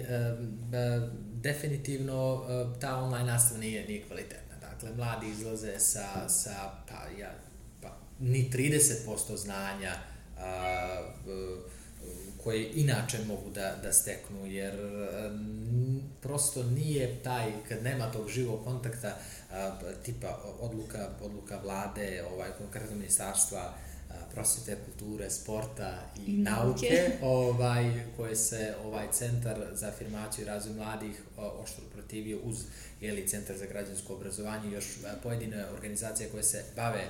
definitivno 1.33 2.45
e, 2.49 2.79
ta 2.79 2.95
online 2.95 3.31
nastava 3.31 3.59
nije, 3.59 3.87
nije 3.87 4.03
kvalitetna. 4.07 4.55
Dakle, 4.61 4.89
mladi 4.95 5.29
izlaze 5.29 5.79
sa, 5.79 6.29
sa 6.29 6.71
pa, 6.89 7.19
ja, 7.19 7.35
pa, 7.81 7.97
ni 8.19 8.49
30% 8.53 9.37
znanja 9.37 9.93
a, 10.37 11.13
koje 12.43 12.71
inače 12.73 13.17
mogu 13.27 13.49
da, 13.49 13.75
da 13.83 13.93
steknu, 13.93 14.45
jer 14.45 14.73
prosto 16.21 16.63
nije 16.63 17.19
taj, 17.23 17.51
kad 17.69 17.83
nema 17.83 18.11
tog 18.11 18.29
živog 18.29 18.63
kontakta, 18.63 19.17
tipa 20.05 20.39
odluka, 20.59 21.09
odluka 21.21 21.59
vlade, 21.63 22.23
ovaj, 22.33 22.49
konkretno 22.57 22.95
ministarstva, 22.95 23.73
prosvete, 24.33 24.77
kulture, 24.85 25.29
sporta 25.29 26.11
i, 26.27 26.31
I 26.31 26.37
nauke, 26.37 26.63
nauke 26.65 27.11
ovaj, 27.21 28.03
koje 28.17 28.35
se 28.35 28.75
ovaj 28.85 29.07
centar 29.11 29.57
za 29.73 29.87
afirmaciju 29.87 30.43
i 30.43 30.47
razvoj 30.47 30.75
mladih 30.75 31.21
oštro 31.37 31.83
protivio 31.93 32.39
uz 32.43 32.57
jeli, 33.01 33.27
centar 33.27 33.57
za 33.57 33.65
građansko 33.65 34.13
obrazovanje 34.13 34.69
i 34.69 34.73
još 34.73 34.85
pojedine 35.23 35.65
organizacije 35.69 36.29
koje 36.29 36.43
se 36.43 36.63
bave 36.75 37.07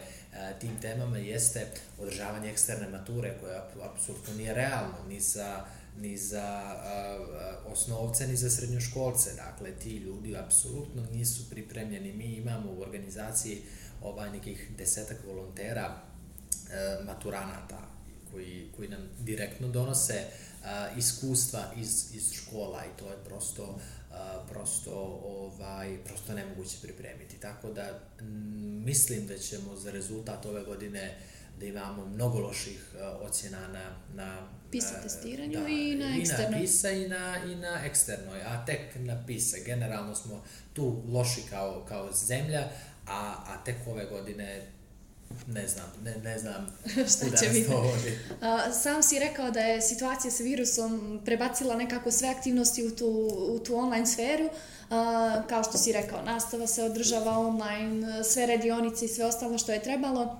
tim 0.59 0.81
temama 0.81 1.17
jeste 1.17 1.67
održavanje 1.99 2.49
eksterne 2.49 2.89
mature 2.89 3.37
koja 3.41 3.69
apsolutno 3.93 4.33
nije 4.33 4.53
realno 4.53 4.97
ni 5.09 5.19
za 5.19 5.65
ni 6.01 6.17
za 6.17 6.43
a, 6.43 7.63
osnovce, 7.65 8.27
ni 8.27 8.35
za 8.35 8.49
srednjoškolce. 8.49 9.29
Dakle, 9.35 9.71
ti 9.71 9.97
ljudi 9.97 10.37
apsolutno 10.37 11.05
nisu 11.11 11.49
pripremljeni. 11.49 12.13
Mi 12.13 12.25
imamo 12.25 12.71
u 12.71 12.81
organizaciji 12.81 13.61
ovaj 14.01 14.31
nekih 14.31 14.71
desetak 14.77 15.17
volontera 15.27 15.85
e, 15.85 16.08
maturanata 17.05 17.89
koji, 18.31 18.69
koji 18.75 18.87
nam 18.87 19.09
direktno 19.19 19.67
donose 19.67 20.25
a, 20.63 20.87
iskustva 20.97 21.59
iz, 21.77 22.15
iz 22.15 22.33
škola 22.33 22.85
i 22.85 22.97
to 22.99 23.09
je 23.09 23.17
prosto 23.25 23.79
a, 24.11 24.45
prosto 24.49 25.21
ovaj 25.25 25.97
prosto 26.05 26.33
nemoguće 26.33 26.77
pripremiti. 26.81 27.39
Tako 27.39 27.69
da 27.69 27.99
m, 28.19 28.83
mislim 28.85 29.27
da 29.27 29.37
ćemo 29.37 29.75
za 29.75 29.91
rezultat 29.91 30.45
ove 30.45 30.63
godine 30.63 31.17
da 31.59 31.65
imamo 31.65 32.05
mnogo 32.05 32.39
loših 32.39 32.93
uh, 32.93 33.27
ocjena 33.27 33.67
na, 33.67 33.95
na 34.13 34.47
PISA 34.71 35.01
testiranju 35.03 35.59
da, 35.59 35.67
i 35.67 35.95
na 35.95 36.17
eksternoj. 36.19 36.47
I 36.47 36.51
na 36.51 36.59
PISA 36.59 36.91
i 36.91 37.07
na, 37.07 37.43
i 37.45 37.55
na 37.55 37.85
eksternoj, 37.85 38.41
a 38.41 38.65
tek 38.65 38.95
na 38.95 39.23
PISA. 39.27 39.57
Generalno 39.65 40.15
smo 40.15 40.43
tu 40.73 41.03
loši 41.07 41.41
kao, 41.49 41.85
kao 41.89 42.11
zemlja, 42.13 42.67
a, 43.07 43.35
a 43.47 43.63
tek 43.65 43.75
ove 43.87 44.05
godine 44.05 44.71
ne 45.47 45.67
znam, 45.67 45.85
ne, 46.03 46.15
ne 46.23 46.39
znam 46.39 46.67
šta 47.13 47.37
će 47.37 47.49
biti. 47.49 47.69
Sam 48.81 49.03
si 49.03 49.19
rekao 49.19 49.51
da 49.51 49.59
je 49.59 49.81
situacija 49.81 50.31
sa 50.31 50.43
virusom 50.43 51.21
prebacila 51.25 51.75
nekako 51.75 52.11
sve 52.11 52.29
aktivnosti 52.29 52.87
u 52.87 52.95
tu, 52.95 53.29
u 53.51 53.59
tu 53.59 53.75
online 53.75 54.07
sferu. 54.07 54.49
A, 54.89 55.41
kao 55.49 55.63
što 55.63 55.77
si 55.77 55.91
rekao, 55.91 56.21
nastava 56.21 56.67
se 56.67 56.83
održava 56.83 57.37
online, 57.37 58.23
sve 58.23 58.45
radionice 58.45 59.05
i 59.05 59.07
sve 59.07 59.25
ostalo 59.25 59.57
što 59.57 59.71
je 59.71 59.83
trebalo. 59.83 60.39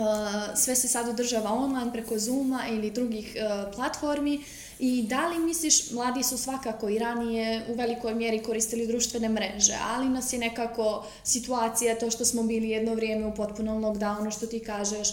A, 0.00 0.56
sve 0.56 0.76
se 0.76 0.88
sad 0.88 1.08
održava 1.08 1.52
online 1.52 1.92
preko 1.92 2.18
Zooma 2.18 2.62
ili 2.68 2.90
drugih 2.90 3.36
a, 3.40 3.70
platformi. 3.74 4.44
I 4.84 5.02
da 5.02 5.28
li 5.28 5.38
misliš, 5.38 5.90
mladi 5.90 6.22
su 6.22 6.38
svakako 6.38 6.88
i 6.88 6.98
ranije 6.98 7.62
u 7.68 7.74
velikoj 7.74 8.14
mjeri 8.14 8.42
koristili 8.42 8.86
društvene 8.86 9.28
mreže, 9.28 9.76
ali 9.82 10.08
nas 10.08 10.32
je 10.32 10.38
nekako 10.38 11.04
situacija, 11.24 11.98
to 11.98 12.10
što 12.10 12.24
smo 12.24 12.42
bili 12.42 12.68
jedno 12.68 12.94
vrijeme 12.94 13.26
u 13.26 13.34
potpunom 13.34 13.84
lockdownu, 13.84 14.36
što 14.36 14.46
ti 14.46 14.60
kažeš, 14.60 15.08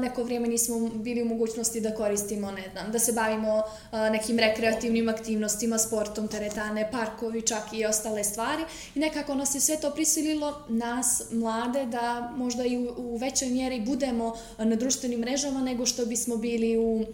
neko 0.00 0.22
vrijeme 0.22 0.48
nismo 0.48 0.88
bili 0.88 1.22
u 1.22 1.24
mogućnosti 1.24 1.80
da 1.80 1.94
koristimo, 1.94 2.50
ne 2.50 2.68
znam, 2.72 2.92
da 2.92 2.98
se 2.98 3.12
bavimo 3.12 3.62
nekim 3.92 4.38
rekreativnim 4.38 5.08
aktivnostima, 5.08 5.78
sportom, 5.78 6.28
teretane, 6.28 6.90
parkovi, 6.92 7.42
čak 7.42 7.62
i 7.72 7.86
ostale 7.86 8.24
stvari. 8.24 8.64
I 8.94 8.98
nekako 8.98 9.34
nas 9.34 9.54
je 9.54 9.60
sve 9.60 9.80
to 9.80 9.90
prisililo, 9.90 10.64
nas, 10.68 11.22
mlade, 11.30 11.84
da 11.84 12.32
možda 12.36 12.64
i 12.64 12.88
u, 12.96 13.16
većoj 13.16 13.48
mjeri 13.48 13.80
budemo 13.80 14.36
na 14.58 14.76
društvenim 14.76 15.20
mrežama 15.20 15.60
nego 15.60 15.86
što 15.86 16.06
bismo 16.06 16.36
bili 16.36 16.78
u 16.78 17.04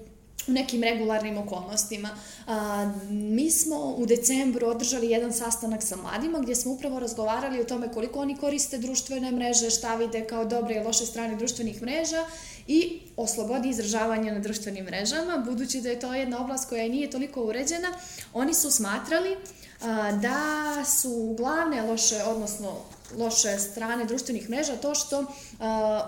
u 0.48 0.52
nekim 0.52 0.82
regularnim 0.82 1.38
okolnostima. 1.38 2.08
A, 2.46 2.92
mi 3.10 3.50
smo 3.50 3.76
u 3.76 4.06
decembru 4.06 4.66
održali 4.66 5.10
jedan 5.10 5.32
sastanak 5.32 5.82
sa 5.82 5.96
mladima 5.96 6.38
gdje 6.38 6.56
smo 6.56 6.72
upravo 6.72 6.98
razgovarali 6.98 7.60
o 7.60 7.64
tome 7.64 7.92
koliko 7.92 8.20
oni 8.20 8.36
koriste 8.36 8.78
društvene 8.78 9.30
mreže, 9.32 9.70
šta 9.70 9.94
vide 9.94 10.26
kao 10.26 10.44
dobre 10.44 10.74
i 10.74 10.84
loše 10.84 11.06
strane 11.06 11.36
društvenih 11.36 11.82
mreža 11.82 12.26
i 12.66 13.00
o 13.16 13.26
slobodi 13.26 13.68
izražavanja 13.68 14.32
na 14.32 14.38
društvenim 14.38 14.84
mrežama, 14.84 15.44
budući 15.46 15.80
da 15.80 15.88
je 15.88 16.00
to 16.00 16.14
jedna 16.14 16.44
oblast 16.44 16.68
koja 16.68 16.88
nije 16.88 17.10
toliko 17.10 17.44
uređena, 17.44 17.88
oni 18.32 18.54
su 18.54 18.70
smatrali 18.70 19.36
a, 19.82 20.12
da 20.12 20.84
su 20.84 21.34
glavne 21.38 21.82
loše, 21.82 22.22
odnosno 22.26 22.76
loše 23.18 23.58
strane 23.58 24.04
društvenih 24.04 24.50
mreža 24.50 24.76
to 24.76 24.94
što 24.94 25.20
uh, 25.20 25.26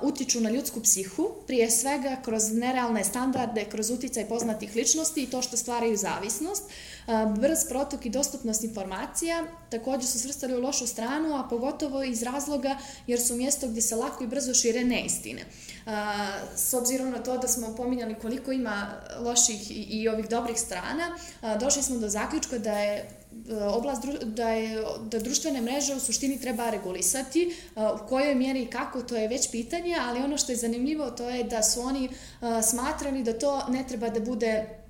utiču 0.02 0.40
na 0.40 0.50
ljudsku 0.50 0.80
psihu, 0.80 1.30
prije 1.46 1.70
svega 1.70 2.16
kroz 2.25 2.52
nerealne 2.52 3.04
standarde, 3.04 3.64
kroz 3.64 3.90
uticaj 3.90 4.28
poznatih 4.28 4.76
ličnosti 4.76 5.23
i 5.23 5.26
to 5.26 5.42
što 5.42 5.56
stvaraju 5.56 5.96
zavisnost. 5.96 6.62
Uh, 6.62 7.38
brz 7.38 7.58
protok 7.68 8.06
i 8.06 8.11
dostupnost 8.11 8.64
informacija 8.64 9.44
također 9.70 10.11
su 10.11 10.18
svrstali 10.18 10.54
u 10.54 10.61
lošu 10.61 10.87
stranu, 10.87 11.37
a 11.37 11.49
pogotovo 11.50 12.02
iz 12.02 12.23
razloga 12.23 12.78
jer 13.06 13.20
su 13.20 13.37
mjesto 13.37 13.68
gdje 13.68 13.82
se 13.82 13.96
lako 13.96 14.25
i 14.25 14.26
brzo 14.26 14.54
šire 14.54 14.84
neistine. 14.84 15.42
Uh, 15.87 15.92
s 16.56 16.75
obzirom 16.75 17.11
na 17.11 17.23
to 17.23 17.38
da 17.38 17.49
smo 17.49 17.76
pominjali 17.76 18.14
koliko 18.14 18.52
ima 18.52 18.87
loših 19.20 19.70
i, 19.70 19.75
i 19.75 20.08
ovih 20.08 20.28
dobrih 20.28 20.61
strana, 20.61 21.16
uh, 21.42 21.61
došli 21.61 21.82
smo 21.82 21.99
do 21.99 22.08
zaključka 22.08 22.58
da 22.58 22.78
je 22.78 23.24
oblast 23.72 24.02
da 24.24 24.48
je 24.48 24.84
da 25.10 25.18
društvene 25.18 25.60
mreže 25.60 25.94
u 25.94 26.00
suštini 26.00 26.40
treba 26.40 26.70
regulisati 26.70 27.54
u 27.76 28.08
kojoj 28.08 28.34
mjeri 28.34 28.62
i 28.62 28.70
kako 28.70 29.02
to 29.02 29.16
je 29.16 29.28
već 29.28 29.50
pitanje 29.50 29.96
ali 30.00 30.20
ono 30.20 30.38
što 30.38 30.52
je 30.52 30.56
zanimljivo 30.56 31.10
to 31.10 31.28
je 31.28 31.44
da 31.44 31.62
su 31.62 31.80
oni 31.80 32.08
smatrali 32.62 33.22
da 33.22 33.38
to 33.38 33.66
ne 33.68 33.84
treba 33.88 34.08
da 34.08 34.20
bude 34.20 34.84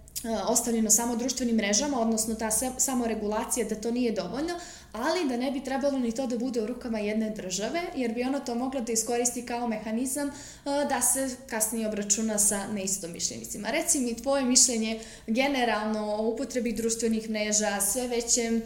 ostavljeno 0.49 0.91
samo 0.91 1.17
društvenim 1.17 1.57
mrežama, 1.57 2.01
odnosno 2.01 2.35
ta 2.35 2.51
samoregulacija 2.79 3.69
da 3.69 3.75
to 3.75 3.91
nije 3.91 4.13
dovoljno, 4.13 4.55
ali 4.95 5.29
da 5.29 5.37
ne 5.37 5.51
bi 5.51 5.65
trebalo 5.65 5.99
ni 5.99 6.13
to 6.13 6.27
da 6.27 6.39
bude 6.39 6.63
u 6.63 6.67
rukama 6.67 6.99
jedne 6.99 7.31
države, 7.31 7.81
jer 7.97 8.15
bi 8.15 8.23
ono 8.23 8.41
to 8.41 8.55
moglo 8.55 8.81
da 8.81 8.93
iskoristi 8.93 9.47
kao 9.47 9.69
mehanizam 9.69 10.31
da 10.65 11.03
se 11.03 11.37
kasnije 11.47 11.89
obračuna 11.89 12.39
sa 12.39 12.67
neistomišljenicima. 12.73 13.71
Reci 13.71 14.01
mi 14.01 14.17
tvoje 14.17 14.45
mišljenje 14.45 15.01
generalno 15.27 16.15
o 16.15 16.29
upotrebi 16.29 16.73
društvenih 16.73 17.31
mreža, 17.31 17.81
sve 17.81 18.09
većem, 18.09 18.63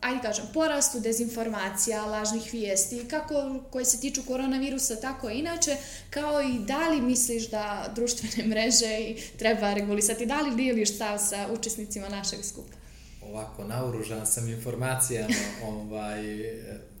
ajde 0.00 0.22
kažem, 0.22 0.44
porastu 0.54 1.00
dezinformacija, 1.00 2.06
lažnih 2.06 2.52
vijesti, 2.52 3.04
kako 3.10 3.60
koje 3.70 3.84
se 3.84 4.00
tiču 4.00 4.22
koronavirusa, 4.26 5.00
tako 5.00 5.30
i 5.30 5.38
inače, 5.38 5.76
kao 6.10 6.42
i 6.42 6.58
da 6.58 6.88
li 6.88 7.00
misliš 7.00 7.50
da 7.50 7.92
društvene 7.94 8.48
mreže 8.48 9.14
treba 9.38 9.74
regulisati, 9.74 10.26
da 10.26 10.40
li 10.40 10.56
dijeliš 10.56 10.94
stav 10.94 11.18
sa 11.18 11.48
učesnicima 11.52 12.08
našeg 12.08 12.44
skupa? 12.44 12.85
Ovako 13.30 13.64
naoružan 13.64 14.26
sam 14.26 14.48
informacijama 14.48 15.34
ovaj, 15.68 16.22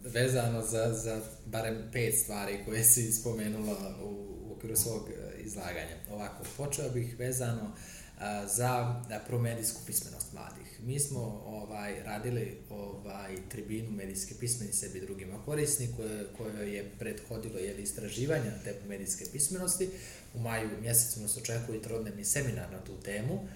vezano 0.04 0.62
za, 0.62 0.92
za 0.92 1.20
barem 1.46 1.88
pet 1.92 2.18
stvari 2.18 2.58
koje 2.64 2.84
si 2.84 3.12
spomenula 3.12 3.96
u, 4.02 4.08
u 4.48 4.52
okviru 4.56 4.76
svog 4.76 5.08
e, 5.08 5.42
izlaganja. 5.42 5.96
Ovako, 6.10 6.44
počeo 6.56 6.90
bih 6.90 7.18
vezano 7.18 7.72
a, 8.18 8.46
za 8.46 9.02
promedijsku 9.26 9.80
pismenost 9.86 10.32
mladih. 10.32 10.80
Mi 10.80 11.00
smo 11.00 11.20
ovaj 11.46 12.02
radili 12.04 12.58
ovaj 12.70 13.36
tribinu 13.48 13.90
medijske 13.90 14.34
pismeni 14.40 14.72
sebi 14.72 15.00
drugima 15.00 15.42
korisni 15.44 15.88
koje, 15.96 16.26
koje 16.36 16.74
je 16.74 16.90
prethodilo 16.98 17.58
je 17.58 17.76
istraživanje 17.76 18.52
te 18.64 18.74
medijske 18.88 19.24
pismenosti. 19.32 19.90
U 20.34 20.38
maju 20.38 20.68
mjesecu 20.80 21.20
nas 21.20 21.36
očekuje 21.36 21.82
trodnevni 21.82 22.24
seminar 22.24 22.72
na 22.72 22.78
tu 22.84 23.00
temu. 23.00 23.34
Uh, 23.34 23.48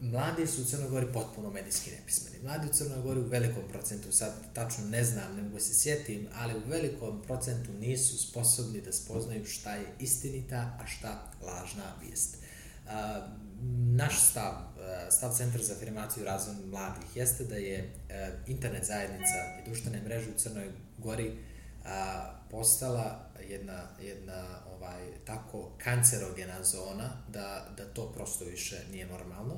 mladi 0.00 0.46
su 0.46 0.62
u 0.62 0.64
Crnoj 0.64 0.88
Gori 0.88 1.06
potpuno 1.12 1.50
medijski 1.50 1.90
nepismeni. 1.90 2.38
Mladi 2.42 2.66
u 2.66 2.72
Crnoj 2.72 3.02
Gori 3.02 3.20
u 3.20 3.28
velikom 3.28 3.62
procentu, 3.68 4.12
sad 4.12 4.32
tačno 4.54 4.84
ne 4.84 5.04
znam, 5.04 5.36
ne 5.36 5.42
mogu 5.42 5.60
se 5.60 5.74
sjetim, 5.74 6.28
ali 6.34 6.54
u 6.54 6.68
velikom 6.68 7.22
procentu 7.22 7.72
nisu 7.72 8.18
sposobni 8.18 8.80
da 8.80 8.92
spoznaju 8.92 9.44
šta 9.44 9.74
je 9.74 9.86
istinita, 9.98 10.78
a 10.82 10.86
šta 10.86 11.30
lažna 11.42 11.92
vijest. 12.02 12.36
Uh, 12.84 12.92
naš 13.96 14.30
stav, 14.30 14.52
uh, 14.52 14.82
stav 15.10 15.32
Centra 15.36 15.62
za 15.62 15.74
afirmaciju 15.74 16.22
i 16.22 16.26
razvoj 16.26 16.54
mladih 16.66 17.16
jeste 17.16 17.44
da 17.44 17.56
je 17.56 17.84
uh, 17.84 18.14
internet 18.46 18.84
zajednica 18.84 19.60
i 19.62 19.64
društvene 19.66 20.02
mreže 20.02 20.30
u 20.30 20.38
Crnoj 20.38 20.70
Gori 20.98 21.32
uh, 21.86 21.90
postala 22.50 23.26
jedna, 23.48 23.82
jedna 24.00 24.44
ovaj, 24.76 25.24
tako 25.24 25.70
kancerogena 25.78 26.64
zona 26.64 27.10
da, 27.28 27.66
da 27.76 27.84
to 27.84 28.12
prosto 28.12 28.44
više 28.44 28.76
nije 28.92 29.06
normalno. 29.06 29.54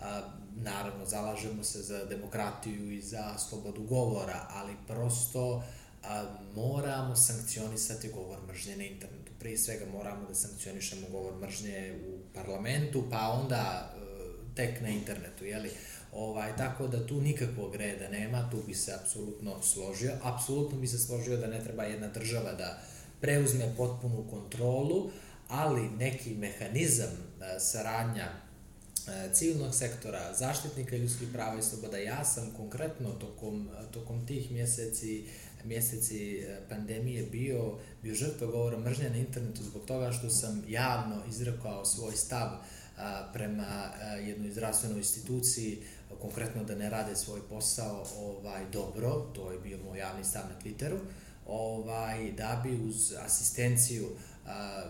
A, 0.00 0.20
naravno, 0.56 1.06
zalažemo 1.06 1.64
se 1.64 1.82
za 1.82 2.04
demokratiju 2.04 2.92
i 2.92 3.00
za 3.02 3.38
slobodu 3.38 3.82
govora, 3.82 4.46
ali 4.50 4.72
prosto 4.86 5.62
a, 6.04 6.24
moramo 6.54 7.16
sankcionisati 7.16 8.08
govor 8.08 8.38
mržnje 8.48 8.76
na 8.76 8.84
internetu. 8.84 9.32
Prije 9.38 9.58
svega 9.58 9.86
moramo 9.92 10.28
da 10.28 10.34
sankcionišemo 10.34 11.06
govor 11.08 11.34
mržnje 11.40 11.98
u 12.06 12.34
parlamentu, 12.34 13.04
pa 13.10 13.28
onda 13.28 13.56
a, 13.56 13.96
e, 13.96 14.54
tek 14.54 14.80
na 14.80 14.88
internetu, 14.88 15.44
jeli? 15.44 15.70
Ovaj, 16.12 16.56
tako 16.56 16.86
da 16.86 17.06
tu 17.06 17.20
nikakvog 17.20 17.74
reda 17.74 18.08
nema, 18.08 18.50
tu 18.50 18.62
bi 18.66 18.74
se 18.74 18.92
apsolutno 18.94 19.62
složio. 19.62 20.12
Apsolutno 20.22 20.78
bi 20.78 20.86
se 20.86 20.98
složio 20.98 21.36
da 21.36 21.46
ne 21.46 21.64
treba 21.64 21.82
jedna 21.82 22.08
država 22.08 22.52
da 22.52 22.82
preuzme 23.20 23.74
potpunu 23.76 24.24
kontrolu, 24.30 25.10
ali 25.48 25.90
neki 25.90 26.34
mehanizam 26.34 27.08
e, 27.08 27.60
saradnja 27.60 28.24
e, 28.26 29.32
civilnog 29.32 29.74
sektora, 29.74 30.34
zaštitnika 30.34 30.96
ljudskih 30.96 31.28
prava 31.32 31.58
i 31.58 31.62
sloboda, 31.62 31.98
ja 31.98 32.24
sam 32.24 32.52
konkretno 32.56 33.10
tokom, 33.10 33.68
tokom 33.90 34.26
tih 34.26 34.50
mjeseci 34.50 35.24
mjeseci 35.64 36.38
e, 36.38 36.60
pandemije 36.68 37.22
bio, 37.22 37.78
bio 38.02 38.14
žrtva 38.14 38.46
govora 38.46 38.78
mržnja 38.78 39.10
na 39.10 39.16
internetu 39.16 39.62
zbog 39.62 39.84
toga 39.84 40.12
što 40.12 40.30
sam 40.30 40.64
javno 40.68 41.22
izrekao 41.28 41.84
svoj 41.84 42.16
stav 42.16 42.48
a, 42.96 43.30
prema 43.32 43.90
jednoj 44.26 44.50
zdravstvenoj 44.50 44.98
instituciji, 44.98 45.82
konkretno 46.20 46.64
da 46.64 46.74
ne 46.74 46.90
rade 46.90 47.16
svoj 47.16 47.40
posao 47.48 48.04
ovaj 48.16 48.70
dobro, 48.72 49.10
to 49.10 49.52
je 49.52 49.58
bio 49.58 49.78
moj 49.78 49.98
javni 49.98 50.24
stav 50.24 50.42
na 50.48 50.60
Twitteru, 50.60 50.98
ovaj, 51.46 52.32
da 52.32 52.60
bi 52.64 52.88
uz 52.88 53.14
asistenciju 53.24 54.08
a, 54.46 54.82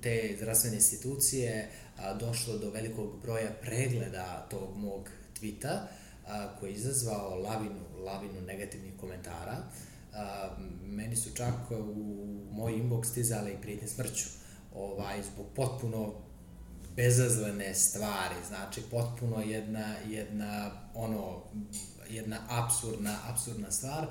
te 0.00 0.34
zdravstvene 0.38 0.76
institucije 0.76 1.70
a, 1.98 2.14
došlo 2.14 2.58
do 2.58 2.70
velikog 2.70 3.22
broja 3.22 3.50
pregleda 3.62 4.46
tog 4.50 4.76
mog 4.76 5.08
tvita 5.38 5.88
a, 6.26 6.56
koji 6.60 6.70
je 6.70 6.76
izazvao 6.76 7.34
lavinu, 7.34 7.80
lavinu 8.04 8.40
negativnih 8.40 8.92
komentara. 9.00 9.56
A, 10.14 10.48
meni 10.82 11.16
su 11.16 11.30
čak 11.34 11.70
u 11.70 12.26
moj 12.50 12.72
inbox 12.72 13.04
stizale 13.04 13.52
i 13.52 13.60
prijetnje 13.62 13.88
smrću 13.88 14.24
ovaj, 14.74 15.22
zbog 15.22 15.46
potpuno 15.56 16.27
bezazlene 16.98 17.74
stvari, 17.74 18.34
znači 18.48 18.82
potpuno 18.90 19.42
jedna, 19.42 19.94
jedna 20.08 20.70
ono, 20.94 21.42
jedna 22.10 22.38
absurdna, 22.48 23.18
absurdna 23.26 23.70
stvar, 23.70 24.06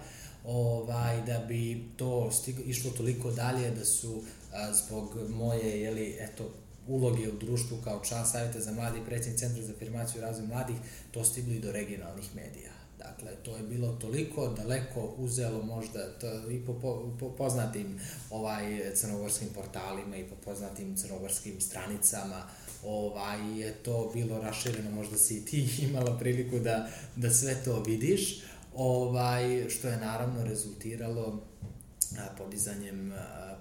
ovaj, 0.45 1.21
da 1.21 1.39
bi 1.39 1.83
to 1.97 2.31
stigo, 2.31 2.61
išlo 2.65 2.91
toliko 2.91 3.31
dalje 3.31 3.71
da 3.71 3.85
su 3.85 4.23
a, 4.53 4.73
zbog 4.73 5.29
moje, 5.29 5.81
jeli, 5.81 6.17
eto, 6.19 6.53
uloge 6.87 7.29
u 7.29 7.37
društvu 7.37 7.77
kao 7.83 8.03
član 8.05 8.25
Savjeta 8.25 8.59
za 8.59 8.71
mladi 8.71 8.99
i 8.99 9.05
predsjednik 9.05 9.39
Centra 9.39 9.63
za 9.63 9.73
afirmaciju 9.73 10.19
i 10.19 10.25
razvoj 10.25 10.47
mladih, 10.47 10.75
to 11.11 11.23
stigli 11.23 11.59
do 11.59 11.71
regionalnih 11.71 12.35
medija. 12.35 12.71
Dakle, 12.97 13.31
to 13.43 13.57
je 13.57 13.63
bilo 13.63 13.93
toliko 13.93 14.47
daleko 14.47 15.13
uzelo 15.17 15.63
možda 15.63 16.19
to, 16.19 16.51
i 16.51 16.65
po, 16.65 16.73
po, 16.73 17.15
po 17.19 17.35
poznatim 17.35 17.99
ovaj, 18.29 18.95
crnogorskim 18.95 19.47
portalima 19.55 20.17
i 20.17 20.23
po 20.23 20.35
poznatim 20.35 20.97
crnogorskim 20.97 21.61
stranicama, 21.61 22.47
ovaj, 22.83 23.59
je 23.59 23.73
to 23.73 24.11
bilo 24.13 24.41
rašireno, 24.41 24.91
možda 24.91 25.17
si 25.17 25.37
i 25.37 25.45
ti 25.45 25.69
imala 25.89 26.17
priliku 26.17 26.59
da, 26.59 26.89
da 27.15 27.29
sve 27.29 27.63
to 27.65 27.83
vidiš, 27.83 28.41
ovaj, 28.75 29.69
što 29.69 29.87
je 29.87 29.97
naravno 29.97 30.43
rezultiralo 30.43 31.43
podizanjem, 32.37 33.13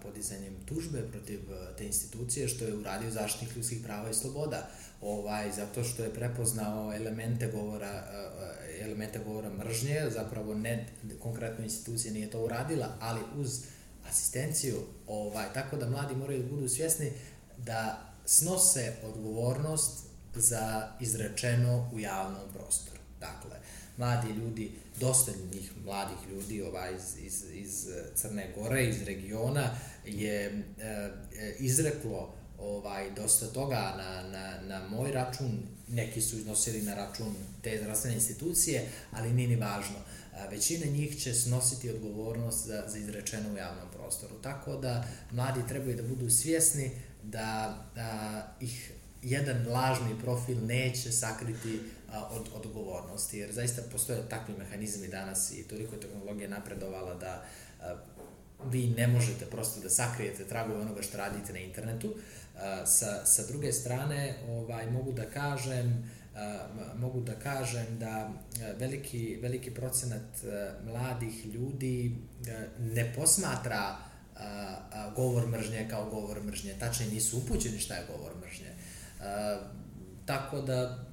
podizanjem 0.02 0.54
tužbe 0.66 1.02
protiv 1.12 1.40
te 1.78 1.86
institucije, 1.86 2.48
što 2.48 2.64
je 2.64 2.74
uradio 2.74 3.10
zaštitnik 3.10 3.56
ljudskih 3.56 3.78
prava 3.84 4.10
i 4.10 4.14
sloboda, 4.14 4.68
ovaj, 5.00 5.52
zato 5.52 5.84
što 5.84 6.02
je 6.02 6.14
prepoznao 6.14 6.92
elemente 6.96 7.46
govora, 7.46 8.04
elemente 8.80 9.18
govora 9.18 9.50
mržnje, 9.50 10.00
zapravo 10.10 10.54
ne, 10.54 10.86
konkretno 11.20 11.64
institucija 11.64 12.12
nije 12.12 12.30
to 12.30 12.44
uradila, 12.44 12.96
ali 13.00 13.20
uz 13.36 13.60
asistenciju, 14.08 14.76
ovaj, 15.06 15.46
tako 15.54 15.76
da 15.76 15.90
mladi 15.90 16.14
moraju 16.14 16.42
da 16.42 16.48
budu 16.48 16.68
svjesni 16.68 17.12
da 17.58 18.12
snose 18.26 18.92
odgovornost 19.04 20.06
za 20.34 20.88
izrečeno 21.00 21.90
u 21.94 22.00
javnom 22.00 22.42
prostoru. 22.54 23.00
Dakle, 23.20 23.56
mladi 23.96 24.28
ljudi, 24.28 24.70
dosta 25.00 25.32
njih 25.52 25.72
mladih 25.84 26.18
ljudi 26.30 26.62
ovaj, 26.62 26.94
iz, 26.94 27.24
iz, 27.26 27.44
iz 27.52 27.86
Crne 28.14 28.52
Gore, 28.56 28.84
iz 28.84 29.02
regiona, 29.02 29.70
je 30.06 30.62
e, 30.80 31.10
izreklo 31.58 32.34
ovaj 32.58 33.10
dosta 33.10 33.46
toga 33.46 33.94
na, 33.96 34.22
na, 34.28 34.60
na 34.60 34.88
moj 34.88 35.12
račun, 35.12 35.58
neki 35.88 36.20
su 36.20 36.36
iznosili 36.36 36.82
na 36.82 36.94
račun 36.94 37.34
te 37.62 37.78
zdravstvene 37.78 38.14
institucije, 38.14 38.88
ali 39.12 39.32
nije 39.32 39.48
ni 39.48 39.56
važno. 39.56 39.96
Većina 40.50 40.86
njih 40.86 41.22
će 41.22 41.34
snositi 41.34 41.90
odgovornost 41.90 42.66
za, 42.66 42.84
za 42.88 42.98
izrečeno 42.98 43.52
u 43.52 43.56
javnom 43.56 43.88
prostoru. 43.92 44.34
Tako 44.42 44.76
da 44.76 45.04
mladi 45.30 45.60
trebaju 45.68 45.96
da 45.96 46.02
budu 46.02 46.30
svjesni 46.30 46.90
da, 47.26 47.84
da 47.94 48.42
ih 48.60 48.92
jedan 49.22 49.66
lažni 49.68 50.18
profil 50.22 50.66
neće 50.66 51.12
sakriti 51.12 51.80
a, 52.12 52.24
od, 52.24 52.48
od 52.54 52.66
odgovornosti, 52.66 53.38
jer 53.38 53.52
zaista 53.52 53.82
postoje 53.92 54.28
takvi 54.28 54.54
mehanizmi 54.58 55.08
danas 55.08 55.52
i 55.52 55.62
toliko 55.62 55.94
je 55.94 56.00
tehnologija 56.00 56.48
napredovala 56.48 57.14
da 57.14 57.44
a, 57.82 57.96
vi 58.64 58.86
ne 58.86 59.06
možete 59.06 59.46
prosto 59.46 59.80
da 59.80 59.90
sakrijete 59.90 60.44
tragove 60.44 60.80
onoga 60.80 61.02
što 61.02 61.18
radite 61.18 61.52
na 61.52 61.58
internetu. 61.58 62.14
A, 62.56 62.86
sa, 62.86 63.26
sa 63.26 63.46
druge 63.46 63.72
strane, 63.72 64.34
ovaj, 64.48 64.90
mogu 64.90 65.12
da 65.12 65.24
kažem, 65.24 66.10
mogu 66.96 67.20
da 67.20 67.34
kažem 67.34 67.98
da 67.98 68.30
veliki, 68.78 69.38
veliki 69.42 69.70
procenat 69.70 70.22
mladih 70.84 71.46
ljudi 71.46 72.16
ne 72.78 73.12
posmatra 73.16 73.96
a, 74.38 74.76
a, 74.92 75.10
govor 75.16 75.46
mržnje 75.46 75.86
kao 75.90 76.10
govor 76.10 76.42
mržnje. 76.42 76.74
Tačnije 76.80 77.12
nisu 77.12 77.38
upućeni 77.38 77.78
šta 77.78 77.94
je 77.94 78.06
govor 78.16 78.32
mržnje. 78.40 78.70
A, 79.20 79.58
tako 80.26 80.60
da 80.60 81.04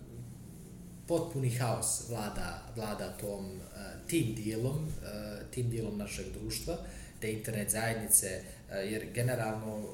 potpuni 1.07 1.49
haos 1.49 2.09
vlada, 2.09 2.61
vlada 2.75 3.17
tom 3.17 3.59
a, 3.75 4.07
tim 4.07 4.35
dijelom, 4.35 4.87
a, 5.05 5.35
tim 5.51 5.69
dijelom 5.69 5.97
našeg 5.97 6.25
društva, 6.39 6.77
te 7.19 7.33
internet 7.33 7.71
zajednice, 7.71 8.41
a, 8.71 8.75
jer 8.75 9.05
generalno 9.13 9.87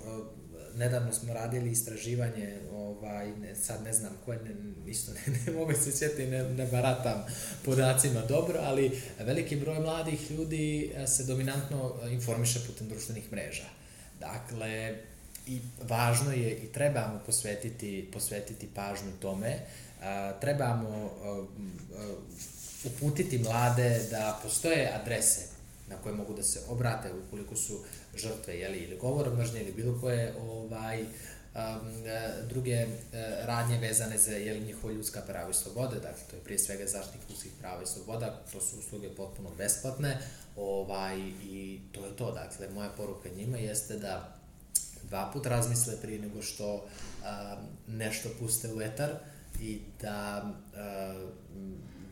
nedavno 0.80 1.14
smo 1.14 1.34
radili 1.34 1.72
istraživanje, 1.72 2.58
ovaj, 2.72 3.32
ne, 3.32 3.56
sad 3.56 3.84
ne 3.84 3.94
znam 3.94 4.12
koje, 4.26 4.40
ne, 4.40 4.52
isto 4.92 5.12
ne, 5.12 5.20
ne 5.46 5.52
mogu 5.52 5.74
se 5.74 5.92
sjetiti, 5.92 6.28
ne, 6.28 6.44
ne 6.44 6.66
baratam 6.66 7.26
podacima 7.66 8.22
dobro, 8.22 8.60
ali 8.64 9.02
veliki 9.20 9.56
broj 9.56 9.80
mladih 9.80 10.32
ljudi 10.32 10.92
eh, 10.96 11.08
se 11.08 11.24
dominantno 11.24 11.94
informiše 12.10 12.60
putem 12.68 12.88
društvenih 12.88 13.32
mreža. 13.32 13.70
Dakle, 14.20 14.96
i 15.48 15.62
važno 15.82 16.32
je 16.32 16.52
i 16.52 16.68
trebamo 16.72 17.20
posvetiti, 17.26 18.10
posvetiti 18.14 18.70
pažnju 18.76 19.12
tome, 19.22 19.60
a, 20.02 20.34
eh, 20.36 20.42
trebamo 20.42 20.90
a, 20.90 21.46
eh, 21.94 22.00
a, 22.00 22.16
uputiti 22.84 23.38
mlade 23.38 24.02
da 24.12 24.40
postoje 24.44 24.92
adrese 25.02 25.59
na 25.90 25.96
koje 26.04 26.16
mogu 26.16 26.34
da 26.34 26.44
se 26.44 26.60
obrate 26.70 27.14
ukoliko 27.14 27.56
su 27.56 27.80
žrtve 28.16 28.60
jeli, 28.60 28.78
ili 28.78 28.98
govora 28.98 29.34
mržnje 29.34 29.62
ili 29.62 29.72
bilo 29.72 30.02
koje 30.02 30.34
ovaj, 30.42 31.02
um, 31.02 31.10
druge 32.50 32.86
uh, 32.86 32.92
radnje 33.46 33.78
vezane 33.78 34.18
za 34.18 34.32
jeli, 34.32 34.60
njihova 34.66 34.94
ljudska 34.94 35.22
prava 35.22 35.50
i 35.50 35.54
slobode, 35.54 35.96
dakle 35.96 36.24
to 36.30 36.36
je 36.36 36.44
prije 36.44 36.60
svega 36.60 36.86
zaštitnik 36.88 37.30
ljudskih 37.30 37.52
prava 37.60 37.84
i 37.84 37.88
sloboda, 37.88 38.44
to 38.52 38.62
su 38.62 38.80
usluge 38.80 39.10
potpuno 39.10 39.50
besplatne 39.58 40.18
ovaj, 40.56 41.18
i 41.44 41.80
to 41.92 42.06
je 42.06 42.16
to, 42.16 42.32
dakle 42.32 42.70
moja 42.70 42.90
poruka 42.90 43.30
njima 43.30 43.58
jeste 43.58 43.98
da 43.98 44.36
dva 45.04 45.30
put 45.34 45.46
razmisle 45.46 46.02
prije 46.02 46.20
nego 46.20 46.42
što 46.42 46.74
um, 46.76 46.86
nešto 47.88 48.30
puste 48.40 48.74
u 48.74 48.82
etar 48.82 49.10
i 49.62 49.80
da 50.02 50.44
uh, 50.74 51.30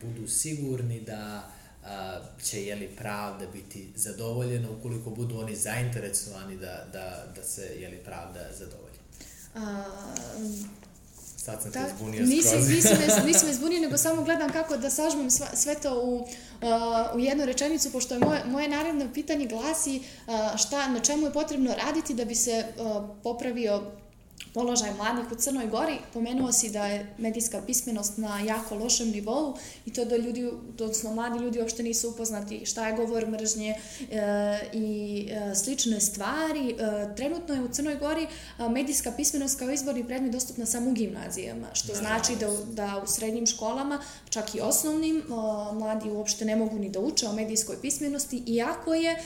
budu 0.02 0.28
sigurni 0.28 1.00
da 1.00 1.50
a, 1.88 2.20
će 2.44 2.64
jeli 2.64 2.88
pravda 2.88 3.46
biti 3.52 3.92
zadovoljena 3.96 4.70
ukoliko 4.70 5.10
budu 5.10 5.38
oni 5.38 5.56
zainteresovani 5.56 6.56
da, 6.56 6.84
da, 6.92 7.32
da 7.36 7.42
se 7.42 7.62
jeli 7.62 7.96
pravda 7.96 8.40
zadovolji. 8.58 8.98
A, 9.54 9.84
Sad 11.48 11.62
sam 11.62 11.72
ta, 11.72 11.84
te 11.84 11.92
zbunio 11.96 12.22
nisi, 12.22 12.48
skroz. 12.48 12.68
Nisam, 12.68 12.98
nisam, 13.00 13.26
nisam 13.30 13.48
me 13.48 13.54
zbunio, 13.54 13.80
nego 13.80 13.96
samo 13.96 14.22
gledam 14.22 14.52
kako 14.52 14.76
da 14.76 14.90
sažmem 14.90 15.30
sva, 15.30 15.46
sve 15.54 15.74
to 15.74 16.00
u, 16.02 16.16
uh, 16.16 16.26
u 17.14 17.18
jednu 17.18 17.44
rečenicu, 17.44 17.92
pošto 17.92 18.14
je 18.14 18.20
moje, 18.20 18.44
moje 18.44 18.68
naredno 18.68 19.12
pitanje 19.14 19.46
glasi 19.46 19.96
uh, 20.00 20.56
šta, 20.56 20.88
na 20.88 21.00
čemu 21.00 21.26
je 21.26 21.32
potrebno 21.32 21.74
raditi 21.86 22.14
da 22.14 22.24
bi 22.24 22.34
se 22.34 22.64
uh, 22.76 23.08
popravio 23.22 23.82
položaj 24.54 24.94
mladih 24.94 25.32
u 25.32 25.34
Crnoj 25.34 25.66
Gori. 25.66 25.98
Pomenuo 26.12 26.52
si 26.52 26.70
da 26.70 26.86
je 26.86 27.14
medijska 27.18 27.62
pismenost 27.66 28.18
na 28.18 28.40
jako 28.40 28.74
lošem 28.74 29.10
nivou 29.10 29.54
i 29.86 29.92
to 29.92 30.04
da 30.04 30.16
ljudi, 30.16 30.50
odnosno 30.80 31.14
mladi 31.14 31.38
ljudi 31.38 31.60
uopšte 31.60 31.82
nisu 31.82 32.10
upoznati 32.10 32.66
šta 32.66 32.88
je 32.88 32.96
govor 32.96 33.26
mržnje 33.26 33.70
e, 33.70 33.78
i 34.72 35.28
e, 35.30 35.54
slične 35.54 36.00
stvari. 36.00 36.70
E, 36.70 37.14
trenutno 37.16 37.54
je 37.54 37.62
u 37.62 37.68
Crnoj 37.68 37.96
Gori 37.96 38.22
e, 38.22 38.68
medijska 38.68 39.12
pismenost 39.12 39.58
kao 39.58 39.70
izborni 39.70 40.06
predmet 40.06 40.32
dostupna 40.32 40.66
samo 40.66 40.90
u 40.90 40.92
gimnazijama, 40.92 41.66
što 41.72 41.92
da, 41.92 41.98
znači 41.98 42.36
da, 42.36 42.46
da 42.72 43.02
u 43.04 43.06
srednjim 43.06 43.46
školama, 43.46 44.00
čak 44.30 44.54
i 44.54 44.60
osnovnim, 44.60 45.18
e, 45.18 45.22
mladi 45.74 46.10
uopšte 46.10 46.44
ne 46.44 46.56
mogu 46.56 46.78
ni 46.78 46.88
da 46.88 47.00
uče 47.00 47.28
o 47.28 47.32
medijskoj 47.32 47.80
pismenosti, 47.80 48.42
iako 48.46 48.94
je 48.94 49.10
e, 49.10 49.18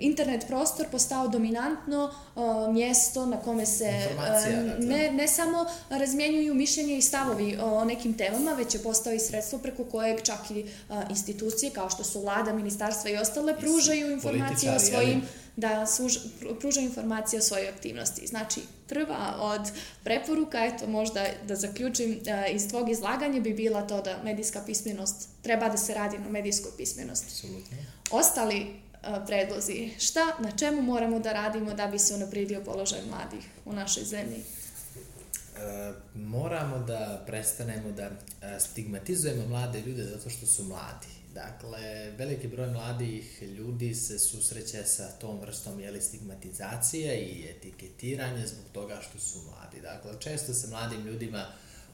internet 0.00 0.46
prostor 0.46 0.86
postao 0.90 1.28
dominantno 1.28 2.04
uh, 2.34 2.72
mjesto 2.72 3.26
na 3.26 3.36
kome 3.36 3.66
se 3.66 4.08
uh, 4.16 4.84
ne, 4.84 5.12
ne 5.12 5.28
samo 5.28 5.66
razmjenjuju 5.90 6.54
mišljenje 6.54 6.98
i 6.98 7.02
stavovi 7.02 7.58
o 7.62 7.84
nekim 7.84 8.14
temama, 8.14 8.52
već 8.52 8.74
je 8.74 8.82
postao 8.82 9.12
i 9.12 9.18
sredstvo 9.18 9.58
preko 9.58 9.84
kojeg 9.84 10.22
čak 10.22 10.50
i 10.50 10.64
uh, 10.88 10.96
institucije 11.10 11.70
kao 11.70 11.90
što 11.90 12.04
su 12.04 12.20
vlada, 12.20 12.52
ministarstva 12.52 13.10
i 13.10 13.16
ostale 13.16 13.56
pružaju 13.60 14.10
informacije 14.10 14.76
o 14.76 14.78
svojim 14.78 15.22
da 15.56 15.86
služ, 15.86 16.16
pružaju 16.60 16.86
informacije 16.86 17.38
o 17.38 17.42
svojoj 17.42 17.68
aktivnosti. 17.68 18.26
Znači, 18.26 18.60
prva 18.88 19.36
od 19.38 19.60
preporuka, 20.04 20.64
eto 20.64 20.86
možda 20.86 21.26
da 21.48 21.56
zaključim 21.56 22.10
uh, 22.10 22.54
iz 22.54 22.68
tvog 22.68 22.90
izlaganja 22.90 23.40
bi 23.40 23.52
bila 23.52 23.82
to 23.82 24.02
da 24.02 24.22
medijska 24.24 24.62
pismenost 24.66 25.28
treba 25.42 25.68
da 25.68 25.76
se 25.76 25.94
radi 25.94 26.18
na 26.18 26.28
medijskoj 26.28 26.72
pismenosti. 26.76 27.26
Absolutno. 27.26 27.76
Ostali 28.10 28.84
predlozi. 29.26 29.90
Šta, 29.98 30.20
na 30.38 30.50
čemu 30.50 30.82
moramo 30.82 31.18
da 31.18 31.32
radimo 31.32 31.74
da 31.74 31.86
bi 31.86 31.98
se 31.98 32.14
unaprijedio 32.14 32.62
položaj 32.64 33.00
mladih 33.10 33.44
u 33.64 33.72
našoj 33.72 34.04
zemlji? 34.04 34.36
E, 34.36 35.92
moramo 36.14 36.78
da 36.78 37.22
prestanemo 37.26 37.92
da 37.92 38.10
stigmatizujemo 38.58 39.46
mlade 39.46 39.80
ljude 39.80 40.04
zato 40.04 40.30
što 40.30 40.46
su 40.46 40.64
mladi. 40.64 41.14
Dakle, 41.34 42.10
veliki 42.18 42.48
broj 42.48 42.66
mladih 42.66 43.42
ljudi 43.42 43.94
se 43.94 44.18
susreće 44.18 44.84
sa 44.84 45.08
tom 45.08 45.40
vrstom 45.40 45.80
jeli, 45.80 46.00
stigmatizacije 46.00 47.18
i 47.18 47.50
etiketiranja 47.50 48.46
zbog 48.46 48.64
toga 48.72 49.00
što 49.08 49.18
su 49.18 49.38
mladi. 49.38 49.80
Dakle, 49.80 50.20
često 50.20 50.54
se 50.54 50.68
mladim 50.68 51.06
ljudima 51.06 51.46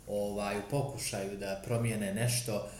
ovaj, 0.07 0.57
pokušaju 0.71 1.39
da 1.39 1.63
promijene 1.65 2.15
nešto 2.15 2.55
a, 2.55 2.80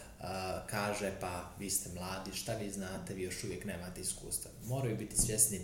kaže 0.69 1.11
pa 1.19 1.51
vi 1.59 1.69
ste 1.69 1.89
mladi, 1.93 2.31
šta 2.33 2.53
vi 2.53 2.71
znate, 2.71 3.13
vi 3.13 3.21
još 3.21 3.43
uvijek 3.43 3.65
nemate 3.65 4.01
iskustva. 4.01 4.51
Moraju 4.65 4.97
biti 4.97 5.17
svjesni 5.17 5.61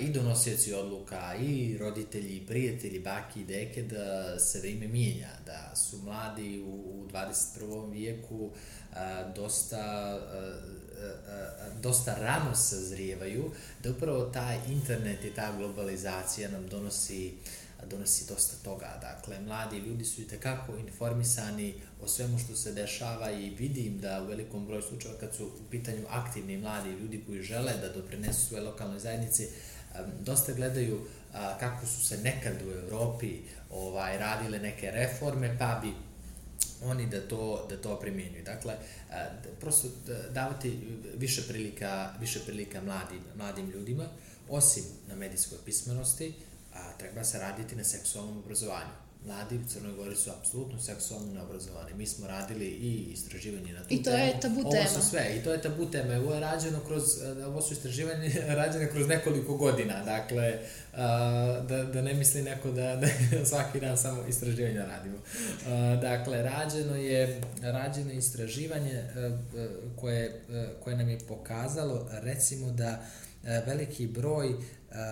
i 0.00 0.08
donosioci 0.08 0.74
odluka, 0.74 1.34
i 1.40 1.78
roditelji, 1.78 2.36
i 2.36 2.46
prijatelji, 2.46 2.98
baki 2.98 3.40
i 3.40 3.44
deke 3.44 3.82
da 3.82 4.38
se 4.38 4.60
vreme 4.60 4.88
mijenja, 4.88 5.30
da 5.46 5.76
su 5.76 5.98
mladi 5.98 6.60
u, 6.60 6.70
u 6.70 7.08
21. 7.12 7.92
vijeku 7.92 8.50
dosta 9.36 10.18
dosta 11.82 12.14
rano 12.14 12.54
sazrijevaju, 12.54 13.50
da 13.82 13.90
upravo 13.90 14.24
taj 14.24 14.58
internet 14.68 15.24
i 15.24 15.34
ta 15.34 15.52
globalizacija 15.56 16.50
nam 16.50 16.68
donosi 16.68 17.34
donosi 17.86 18.26
dosta 18.28 18.56
toga. 18.64 18.98
Dakle, 19.00 19.40
mladi 19.40 19.78
ljudi 19.78 20.04
su 20.04 20.20
i 20.20 20.28
tekako 20.28 20.76
informisani 20.76 21.74
o 22.02 22.08
svemu 22.08 22.38
što 22.38 22.56
se 22.56 22.72
dešava 22.72 23.30
i 23.30 23.50
vidim 23.50 23.98
da 23.98 24.22
u 24.22 24.26
velikom 24.26 24.66
broju 24.66 24.82
slučajeva 24.82 25.20
kad 25.20 25.34
su 25.34 25.46
u 25.46 25.70
pitanju 25.70 26.06
aktivni 26.08 26.56
mladi 26.56 26.90
ljudi 26.90 27.24
koji 27.26 27.42
žele 27.42 27.72
da 27.72 27.92
doprinesu 27.92 28.46
svoje 28.46 28.62
lokalnoj 28.62 28.98
zajednici, 28.98 29.48
dosta 30.20 30.52
gledaju 30.52 31.00
kako 31.60 31.86
su 31.86 32.06
se 32.06 32.18
nekad 32.18 32.54
u 32.66 32.70
Evropi 32.70 33.38
ovaj, 33.70 34.18
radile 34.18 34.58
neke 34.58 34.90
reforme, 34.90 35.56
pa 35.58 35.80
bi 35.82 35.92
oni 36.84 37.06
da 37.06 37.28
to, 37.28 37.66
da 37.68 37.76
to 37.76 38.00
primjenjuju. 38.00 38.44
Dakle, 38.44 38.74
prosto 39.60 39.88
davati 40.30 40.78
više 41.16 41.42
prilika, 41.48 42.14
više 42.20 42.40
prilika 42.46 42.80
mladim, 42.80 43.20
mladim 43.36 43.70
ljudima, 43.70 44.04
osim 44.48 44.84
na 45.08 45.16
medijskoj 45.16 45.58
pismenosti, 45.64 46.34
a, 46.74 46.92
treba 46.98 47.24
se 47.24 47.38
raditi 47.38 47.76
na 47.76 47.84
seksualnom 47.84 48.38
obrazovanju 48.38 49.10
mladi 49.26 49.56
u 49.56 49.68
Crnoj 49.68 49.92
Gori 49.92 50.16
su 50.16 50.30
apsolutno 50.30 50.80
seksualno 50.80 51.32
neobrazovani. 51.32 51.94
Mi 51.94 52.06
smo 52.06 52.26
radili 52.26 52.64
i 52.64 53.12
istraživanje 53.12 53.72
na 53.72 53.80
tu 53.80 53.94
I 53.94 54.02
to 54.02 54.10
temu. 54.10 54.24
je 54.24 54.40
tabu 54.40 54.54
tema. 54.54 54.66
Ovo 54.66 55.00
su 55.00 55.10
sve, 55.10 55.36
i 55.36 55.44
to 55.44 55.52
je 55.52 55.62
tabu 55.62 55.86
tema. 55.90 56.14
Ovo 56.14 56.34
je 56.34 56.40
rađeno 56.40 56.80
kroz, 56.86 57.02
ovo 57.46 57.62
su 57.62 57.72
istraživanje 57.72 58.32
rađene 58.60 58.90
kroz 58.90 59.08
nekoliko 59.08 59.56
godina. 59.56 60.04
Dakle, 60.04 60.58
da, 61.68 61.90
da 61.92 62.02
ne 62.02 62.14
misli 62.14 62.42
neko 62.42 62.70
da, 62.70 62.96
da 63.00 63.06
svaki 63.44 63.80
dan 63.80 63.98
samo 63.98 64.26
istraživanja 64.26 64.86
radimo. 64.86 65.18
Dakle, 66.00 66.42
rađeno 66.42 66.96
je, 66.96 67.40
rađeno 67.62 68.12
istraživanje 68.12 69.04
koje, 69.96 70.40
koje 70.84 70.96
nam 70.96 71.08
je 71.08 71.18
pokazalo, 71.28 72.08
recimo 72.10 72.70
da 72.70 73.02
veliki 73.42 74.06
broj 74.06 74.54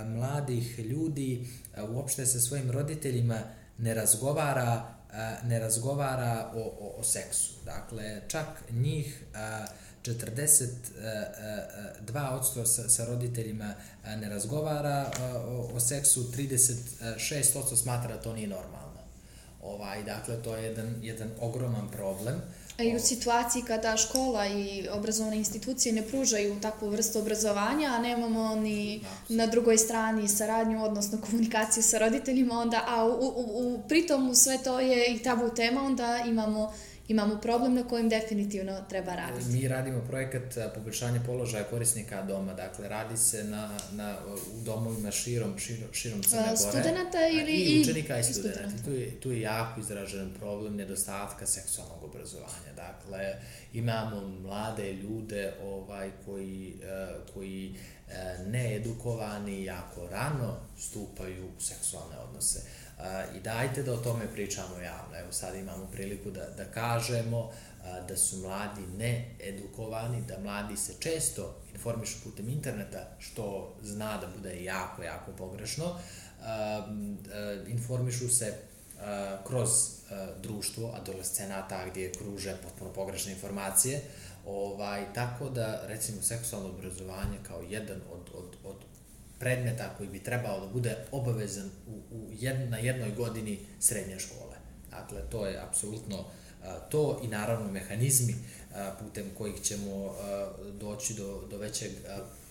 mladih 0.07 0.79
ljudi 0.79 1.47
uopšte 1.89 2.27
sa 2.27 2.41
svojim 2.41 2.71
roditeljima 2.71 3.39
ne 3.79 3.95
razgovara 3.95 4.99
ne 5.45 5.59
razgovara 5.59 6.51
o, 6.55 6.61
o, 6.61 6.95
o 7.01 7.05
seksu. 7.05 7.55
Dakle, 7.65 8.21
čak 8.29 8.47
njih 8.71 9.25
42% 10.03 12.65
sa, 12.65 12.89
sa 12.89 13.05
roditeljima 13.05 13.75
ne 14.17 14.29
razgovara 14.29 15.11
o, 15.21 15.71
o 15.75 15.81
seksu, 15.81 16.33
36% 16.33 17.77
smatra 17.77 18.17
da 18.17 18.23
to 18.23 18.33
nije 18.33 18.49
normalno. 18.49 18.89
Ovaj, 19.63 20.03
dakle, 20.03 20.43
to 20.43 20.57
je 20.57 20.65
jedan, 20.65 20.95
jedan 21.03 21.31
ogroman 21.41 21.91
problem. 21.91 22.35
I 22.79 22.97
u 22.97 23.01
situaciji 23.01 23.63
kada 23.63 23.97
škola 23.97 24.47
i 24.47 24.89
obrazovne 24.93 25.37
institucije 25.37 25.93
ne 25.93 26.03
pružaju 26.03 26.61
takvu 26.61 26.89
vrstu 26.89 27.19
obrazovanja, 27.19 27.89
a 27.89 27.99
nemamo 27.99 28.55
ni 28.55 29.01
na 29.29 29.47
drugoj 29.47 29.79
strani 29.79 30.29
saradnju, 30.29 30.85
odnosno 30.85 31.19
komunikaciju 31.21 31.83
sa 31.83 31.99
roditeljima, 31.99 32.61
onda, 32.61 32.85
a 32.89 33.05
u, 33.05 33.11
u, 33.11 33.75
u, 33.75 33.83
pritom 33.89 34.35
sve 34.35 34.59
to 34.65 34.81
je 34.81 35.15
i 35.15 35.19
tabu 35.19 35.49
tema, 35.49 35.83
onda 35.83 36.25
imamo 36.27 36.73
imamo 37.09 37.41
problem 37.41 37.75
na 37.75 37.89
kojem 37.89 38.09
definitivno 38.09 38.81
treba 38.89 39.15
raditi. 39.15 39.51
Mi 39.51 39.69
radimo 39.69 40.01
projekat 40.09 40.75
poboljšanja 40.75 41.21
položaja 41.27 41.65
korisnika 41.65 42.23
doma, 42.23 42.55
dakle 42.55 42.89
radi 42.89 43.17
se 43.17 43.45
na, 43.45 43.71
na, 43.93 44.17
u 44.27 44.65
domovima 44.65 45.11
širom, 45.11 45.59
širom, 45.59 45.93
širom 45.93 46.23
Crne 46.23 46.43
Gore. 46.43 46.57
Studenta 46.57 47.19
ili 47.33 47.53
i 47.53 47.81
učenika 47.81 48.17
i, 48.17 48.21
i 48.21 48.25
studenta. 48.25 48.85
Tu 48.85 48.93
je, 48.93 49.21
tu 49.21 49.33
je 49.33 49.41
jako 49.41 49.81
izražen 49.81 50.31
problem 50.39 50.77
nedostatka 50.77 51.47
seksualnog 51.47 52.05
obrazovanja. 52.05 52.73
Dakle, 52.77 53.35
imamo 53.73 54.29
mlade 54.29 54.93
ljude 54.93 55.53
ovaj 55.63 56.11
koji, 56.25 56.75
koji 57.35 57.75
needukovani 58.47 59.65
jako 59.65 60.09
rano 60.11 60.57
stupaju 60.79 61.47
u 61.59 61.61
seksualne 61.61 62.17
odnose 62.29 62.61
i 63.37 63.41
dajte 63.41 63.83
da 63.83 63.93
o 63.93 63.97
tome 63.97 64.33
pričamo 64.33 64.79
javno. 64.79 65.19
Evo 65.19 65.33
sad 65.33 65.55
imamo 65.55 65.87
priliku 65.93 66.31
da, 66.31 66.47
da 66.57 66.65
kažemo 66.65 67.51
da 68.09 68.17
su 68.17 68.37
mladi 68.37 68.81
needukovani, 68.97 70.23
da 70.29 70.39
mladi 70.39 70.77
se 70.77 70.95
često 71.01 71.57
informišu 71.75 72.17
putem 72.25 72.49
interneta, 72.49 73.17
što 73.19 73.77
zna 73.83 74.17
da 74.17 74.27
bude 74.37 74.65
jako, 74.65 75.03
jako 75.03 75.33
pogrešno. 75.33 75.99
Informišu 77.67 78.29
se 78.29 78.55
kroz 79.47 79.69
društvo 80.43 80.95
adolescenata 81.01 81.87
gdje 81.91 82.13
kruže 82.13 82.57
potpuno 82.63 82.93
pogrešne 82.93 83.33
informacije. 83.33 84.01
Ovaj, 84.47 85.05
tako 85.15 85.49
da, 85.49 85.83
recimo, 85.87 86.23
seksualno 86.23 86.69
obrazovanje 86.69 87.39
kao 87.43 87.63
jedan 87.69 88.01
od, 88.13 88.31
od, 88.35 88.57
od 88.65 88.77
predmeta 89.39 89.95
koji 89.97 90.09
bi 90.09 90.23
trebao 90.23 90.61
da 90.61 90.67
bude 90.67 90.97
obavezan 91.13 91.71
u, 91.87 92.01
u 92.11 92.29
jed, 92.33 92.71
na 92.71 92.79
jednoj 92.79 93.11
godini 93.11 93.59
srednje 93.81 94.19
škole. 94.19 94.57
Dakle, 94.91 95.21
to 95.31 95.47
je 95.47 95.63
apsolutno 95.63 96.25
to 96.91 97.21
i 97.25 97.29
naravno 97.29 97.73
mehanizmi 97.73 98.35
putem 99.01 99.25
kojih 99.39 99.63
ćemo 99.63 100.15
doći 100.81 101.15
do, 101.15 101.47
do 101.51 101.59
većeg 101.59 101.91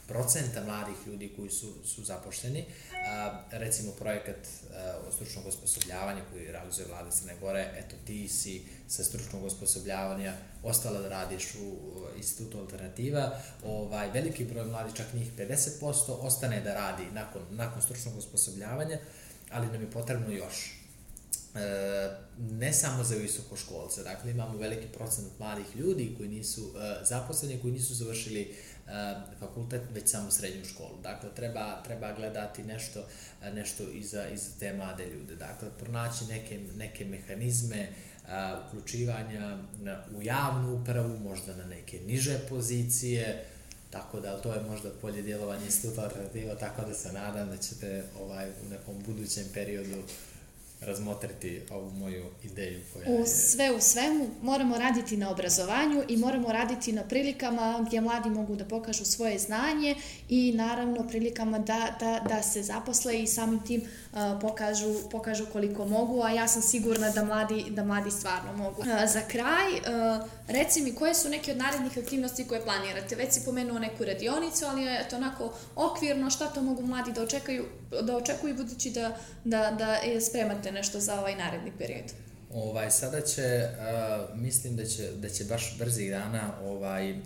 procenta 0.08 0.64
mladih 0.64 0.96
ljudi 1.08 1.34
koji 1.36 1.50
su, 1.50 1.74
su 1.86 2.04
zapošteni. 2.04 2.66
A, 3.08 3.44
recimo 3.52 3.92
projekat 3.92 4.38
a, 4.38 5.00
o 5.08 5.12
stručnog 5.12 5.46
osposobljavanja 5.48 6.22
koji 6.32 6.52
realizuje 6.52 6.88
vlada 6.88 7.12
Crne 7.12 7.36
Gore, 7.42 7.74
eto 7.76 7.96
ti 8.06 8.28
si 8.28 8.66
sa 8.88 9.04
stručnog 9.04 9.44
osposobljavanja 9.44 10.34
ostala 10.64 11.02
da 11.02 11.10
radiš 11.10 11.56
u 11.56 11.78
institutu 12.18 12.60
alternativa, 12.60 13.40
ovaj, 13.66 14.12
veliki 14.12 14.46
broj 14.46 14.66
mladih, 14.66 14.96
čak 14.96 15.14
njih 15.14 15.32
50%, 15.38 16.18
ostane 16.20 16.62
da 16.62 16.74
radi 16.74 17.04
nakon, 17.14 17.42
nakon 17.52 17.82
stručnog 17.82 18.18
osposobljavanja, 18.18 19.00
ali 19.52 19.68
nam 19.68 19.82
je 19.82 19.92
potrebno 19.92 20.32
još. 20.32 20.78
E, 21.56 22.10
ne 22.38 22.74
samo 22.74 23.04
za 23.04 23.16
visokoškolce, 23.16 24.04
dakle 24.04 24.32
imamo 24.32 24.58
veliki 24.58 24.88
procent 24.88 25.40
mladih 25.40 25.76
ljudi 25.76 26.14
koji 26.18 26.30
nisu 26.30 26.62
e, 26.62 27.06
zaposleni, 27.06 27.62
koji 27.62 27.74
nisu 27.74 27.94
završili 27.94 28.56
fakultet, 29.40 29.82
već 29.94 30.10
samo 30.10 30.32
srednju 30.32 30.66
školu. 30.66 30.98
Dakle, 31.04 31.30
treba, 31.36 31.84
treba 31.84 32.14
gledati 32.14 32.64
nešto, 32.64 33.06
nešto 33.54 33.84
iza, 33.84 34.28
iza 34.30 34.50
te 34.60 34.74
mlade 34.74 35.06
ljude. 35.06 35.36
Dakle, 35.36 35.70
pronaći 35.80 36.26
neke, 36.26 36.60
neke 36.78 37.06
mehanizme 37.06 37.88
a, 38.28 38.62
uključivanja 38.68 39.58
u 40.18 40.22
javnu 40.22 40.82
upravu, 40.82 41.20
možda 41.20 41.56
na 41.56 41.66
neke 41.66 42.00
niže 42.00 42.40
pozicije, 42.50 43.46
tako 43.90 44.20
da 44.20 44.42
to 44.42 44.54
je 44.54 44.62
možda 44.62 44.90
polje 45.02 45.22
djelovanja 45.22 45.66
instituta 45.66 46.02
alternativa, 46.02 46.56
tako 46.56 46.82
da 46.82 46.94
se 46.94 47.14
nadam 47.14 47.50
da 47.50 47.58
ćete 47.58 48.04
ovaj, 48.20 48.50
u 48.50 48.70
nekom 48.70 49.04
budućem 49.06 49.46
periodu 49.54 50.04
razmotriti 50.82 51.62
ovu 51.72 51.92
moju 51.92 52.26
ideju 52.44 52.82
koja 52.94 53.22
u 53.22 53.26
sve 53.26 53.72
u 53.72 53.82
svemu 53.82 54.30
moramo 54.42 54.78
raditi 54.78 55.18
na 55.18 55.32
obrazovanju 55.32 56.04
i 56.08 56.18
moramo 56.18 56.52
raditi 56.52 56.92
na 56.92 57.04
prilikama 57.04 57.84
gdje 57.88 58.02
mladi 58.02 58.30
mogu 58.30 58.56
da 58.56 58.66
pokažu 58.66 59.06
svoje 59.06 59.40
znanje 59.40 59.96
i 60.30 60.54
naravno 60.56 61.08
prilikama 61.08 61.60
da, 61.60 61.96
da, 62.00 62.26
da 62.30 62.44
se 62.44 62.64
zaposle 62.64 63.22
i 63.22 63.28
samim 63.28 63.60
tim 63.60 63.82
uh, 63.82 63.88
pokažu, 64.42 65.10
pokažu 65.12 65.46
koliko 65.54 65.86
mogu, 65.86 66.22
a 66.24 66.30
ja 66.30 66.48
sam 66.48 66.62
sigurna 66.62 67.10
da 67.10 67.24
mladi, 67.24 67.66
da 67.70 67.84
mladi 67.84 68.12
stvarno 68.12 68.54
mogu. 68.54 68.84
Za 69.08 69.22
kraj, 69.22 69.72
reci 70.48 70.82
mi 70.82 70.96
koje 70.96 71.16
su 71.16 71.30
neke 71.30 71.52
od 71.52 71.58
narednih 71.58 71.98
aktivnosti 71.98 72.48
koje 72.48 72.62
planirate? 72.62 73.16
Već 73.16 73.34
si 73.34 73.46
pomenuo 73.46 73.80
neku 73.80 74.06
radionicu, 74.06 74.66
ali 74.66 74.84
je 74.84 75.10
to 75.10 75.16
onako 75.16 75.54
okvirno, 75.76 76.30
šta 76.30 76.48
to 76.48 76.62
mogu 76.62 76.82
mladi 76.82 77.12
da 77.12 77.22
očekaju, 77.22 77.66
da 78.02 78.18
očekuju 78.18 78.56
budući 78.56 78.90
da, 78.90 79.18
da, 79.44 79.72
da 79.72 79.98
spremate 80.22 80.72
nešto 80.72 81.00
za 81.00 81.20
ovaj 81.20 81.36
naredni 81.36 81.72
period? 81.78 82.27
Ovaj, 82.58 82.92
sada 82.92 83.22
će, 83.22 83.70
uh, 83.70 84.40
mislim 84.40 84.76
da 84.76 84.86
će, 84.86 85.12
da 85.12 85.30
će 85.30 85.44
baš 85.44 85.78
brzi 85.80 86.10
dana 86.10 86.54
ovaj, 86.64 87.12
uh, 87.12 87.18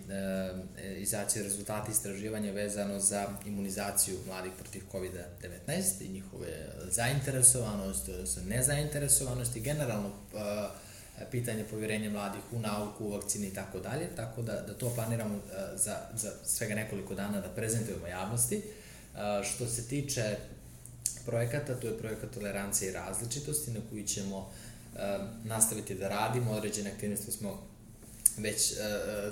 izaći 0.98 1.44
rezultati 1.44 1.92
istraživanja 1.92 2.52
vezano 2.52 3.00
za 3.00 3.28
imunizaciju 3.46 4.18
mladih 4.28 4.52
protiv 4.60 4.82
COVID-19 4.92 6.06
i 6.06 6.10
njihove 6.10 6.48
zainteresovanost, 6.90 8.10
nezainteresovanost 8.46 9.56
i 9.56 9.60
generalno 9.60 10.08
uh, 10.08 10.42
pitanje 11.32 11.64
povjerenja 11.64 12.10
mladih 12.10 12.42
u 12.52 12.60
nauku, 12.60 13.06
u 13.06 13.12
vakcini 13.12 13.48
i 13.48 13.54
tako 13.54 13.80
dalje, 13.80 14.16
tako 14.16 14.42
da, 14.42 14.54
da 14.68 14.74
to 14.74 14.90
planiramo 14.96 15.36
uh, 15.36 15.42
za, 15.76 15.98
za 16.14 16.32
svega 16.46 16.76
nekoliko 16.76 17.16
dana 17.16 17.42
da 17.42 17.50
prezentujemo 17.50 18.08
javnosti. 18.08 18.58
Uh, 19.14 19.20
što 19.46 19.68
se 19.68 19.88
tiče 19.88 20.36
projekata, 21.26 21.76
to 21.76 21.88
je 21.88 21.98
projekat 21.98 22.32
tolerancije 22.32 22.90
i 22.90 22.94
različitosti 22.94 23.72
na 23.72 23.80
koji 23.90 24.08
ćemo 24.08 24.38
uh, 24.38 24.71
nastaviti 25.44 25.96
da 25.96 26.10
radimo, 26.10 26.52
određene 26.52 26.92
aktivnosti 26.92 27.32
smo 27.32 27.68
već 28.38 28.72
uh, 28.72 28.78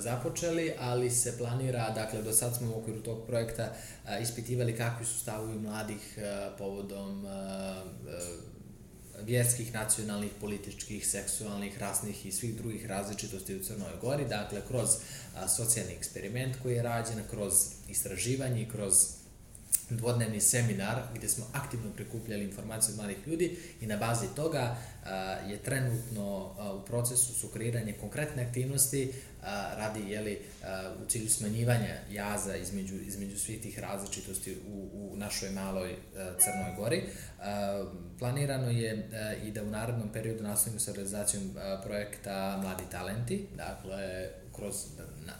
započeli, 0.01 0.73
ali 0.79 1.11
se 1.11 1.37
planira, 1.37 1.89
dakle, 1.89 2.21
do 2.21 2.33
sad 2.33 2.57
smo 2.57 2.75
u 2.75 2.79
okviru 2.79 3.01
tog 3.01 3.25
projekta 3.27 3.73
uh, 4.03 4.21
ispitivali 4.21 4.77
kakvi 4.77 5.05
su 5.05 5.19
stavovi 5.19 5.59
mladih 5.59 6.17
uh, 6.17 6.57
povodom 6.57 7.25
uh, 7.25 7.31
vjerskih, 9.23 9.73
nacionalnih, 9.73 10.31
političkih, 10.39 11.07
seksualnih, 11.07 11.79
rasnih 11.79 12.25
i 12.25 12.31
svih 12.31 12.55
drugih 12.55 12.85
različitosti 12.85 13.55
u 13.55 13.63
Crnoj 13.63 13.91
Gori, 14.01 14.25
dakle 14.25 14.61
kroz 14.67 14.89
a, 15.35 15.47
socijalni 15.47 15.93
eksperiment 15.93 16.55
koji 16.63 16.75
je 16.75 16.83
rađen, 16.83 17.23
kroz 17.29 17.53
istraživanje 17.87 18.61
i 18.61 18.69
kroz 18.69 18.93
dvodnevni 19.89 20.41
seminar 20.41 21.01
gdje 21.15 21.29
smo 21.29 21.45
aktivno 21.53 21.91
prikupljali 21.95 22.43
informacije 22.43 22.93
od 22.93 22.97
mladih 22.97 23.17
ljudi 23.27 23.57
i 23.81 23.87
na 23.87 23.97
bazi 23.97 24.27
toga 24.35 24.77
je 25.47 25.57
trenutno 25.57 26.55
u 26.83 26.85
procesu 26.85 27.33
su 27.33 27.47
kreiranje 27.47 27.93
konkretne 27.93 28.43
aktivnosti 28.43 29.13
radi 29.77 29.99
jeli, 30.09 30.39
u 31.03 31.09
cilju 31.09 31.29
smanjivanja 31.29 31.95
jaza 32.11 32.55
između, 32.55 32.95
između 32.95 33.39
svih 33.39 33.61
tih 33.61 33.79
različitosti 33.79 34.57
u, 34.67 34.89
u 34.93 35.17
našoj 35.17 35.49
maloj 35.49 35.95
Crnoj 36.13 36.75
Gori. 36.77 37.03
Planirano 38.19 38.69
je 38.69 39.09
i 39.43 39.51
da 39.51 39.63
u 39.63 39.69
narednom 39.69 40.09
periodu 40.13 40.43
nastavimo 40.43 40.79
sa 40.79 40.91
realizacijom 40.93 41.55
projekta 41.83 42.59
Mladi 42.63 42.83
talenti, 42.91 43.47
dakle 43.55 44.29
kroz 44.59 44.75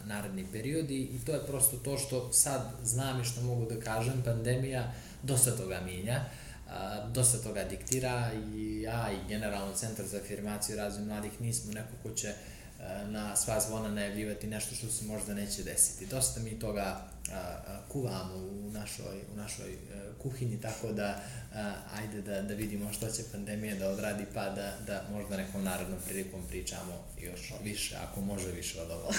naredni 0.04 0.46
period 0.52 0.90
i, 0.90 1.20
to 1.26 1.32
je 1.32 1.46
prosto 1.46 1.76
to 1.76 1.98
što 1.98 2.32
sad 2.32 2.72
znam 2.84 3.20
i 3.20 3.24
što 3.24 3.40
mogu 3.40 3.66
da 3.70 3.80
kažem, 3.80 4.22
pandemija 4.24 4.92
dosta 5.22 5.56
toga 5.56 5.80
mijenja, 5.80 6.24
a, 6.68 7.06
dosta 7.08 7.38
toga 7.38 7.64
diktira 7.64 8.30
i 8.54 8.82
ja 8.82 9.10
i 9.12 9.28
generalno 9.28 9.74
Centar 9.74 10.06
za 10.06 10.16
afirmaciju 10.16 10.74
i 10.74 10.78
razvoj 10.78 11.06
mladih 11.06 11.40
nismo 11.40 11.72
neko 11.72 11.92
ko 12.02 12.10
će 12.10 12.34
na 13.08 13.36
sva 13.36 13.60
zvona 13.60 13.88
najavljivati 13.88 14.46
nešto 14.46 14.74
što 14.74 14.88
se 14.88 15.04
možda 15.04 15.34
neće 15.34 15.62
desiti. 15.62 16.06
Dosta 16.06 16.40
mi 16.40 16.58
toga 16.58 17.06
kuvamo 17.88 18.34
u 18.36 18.70
našoj, 18.72 19.20
u 19.34 19.36
našoj 19.36 19.72
e, 19.72 19.76
kuhinji, 20.22 20.60
tako 20.60 20.92
da 20.92 21.20
ajde 21.94 22.22
da, 22.22 22.42
da 22.42 22.54
vidimo 22.54 22.92
što 22.92 23.10
će 23.10 23.22
pandemija 23.32 23.74
da 23.74 23.88
odradi, 23.88 24.24
pa 24.34 24.44
da, 24.44 24.72
da 24.86 25.02
možda 25.12 25.36
nekom 25.36 25.64
narodnom 25.64 25.98
prilikom 26.08 26.40
pričamo 26.48 27.04
još 27.20 27.52
više, 27.62 27.96
ako 27.96 28.20
može 28.20 28.50
više 28.50 28.80
od 28.80 28.90
ovoga. 28.90 29.16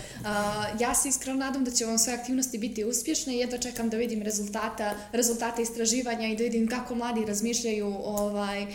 ja 0.84 0.94
se 0.94 1.08
iskreno 1.08 1.38
nadam 1.38 1.64
da 1.64 1.70
će 1.70 1.84
vam 1.84 1.98
sve 1.98 2.12
aktivnosti 2.12 2.58
biti 2.58 2.84
uspješne 2.84 3.34
i 3.34 3.38
jedva 3.38 3.58
čekam 3.58 3.90
da 3.90 3.96
vidim 3.96 4.22
rezultata, 4.22 4.94
rezultate 5.12 5.62
istraživanja 5.62 6.28
i 6.28 6.36
da 6.36 6.42
vidim 6.42 6.68
kako 6.68 6.94
mladi 6.94 7.24
razmišljaju 7.24 7.96
ovaj, 8.04 8.66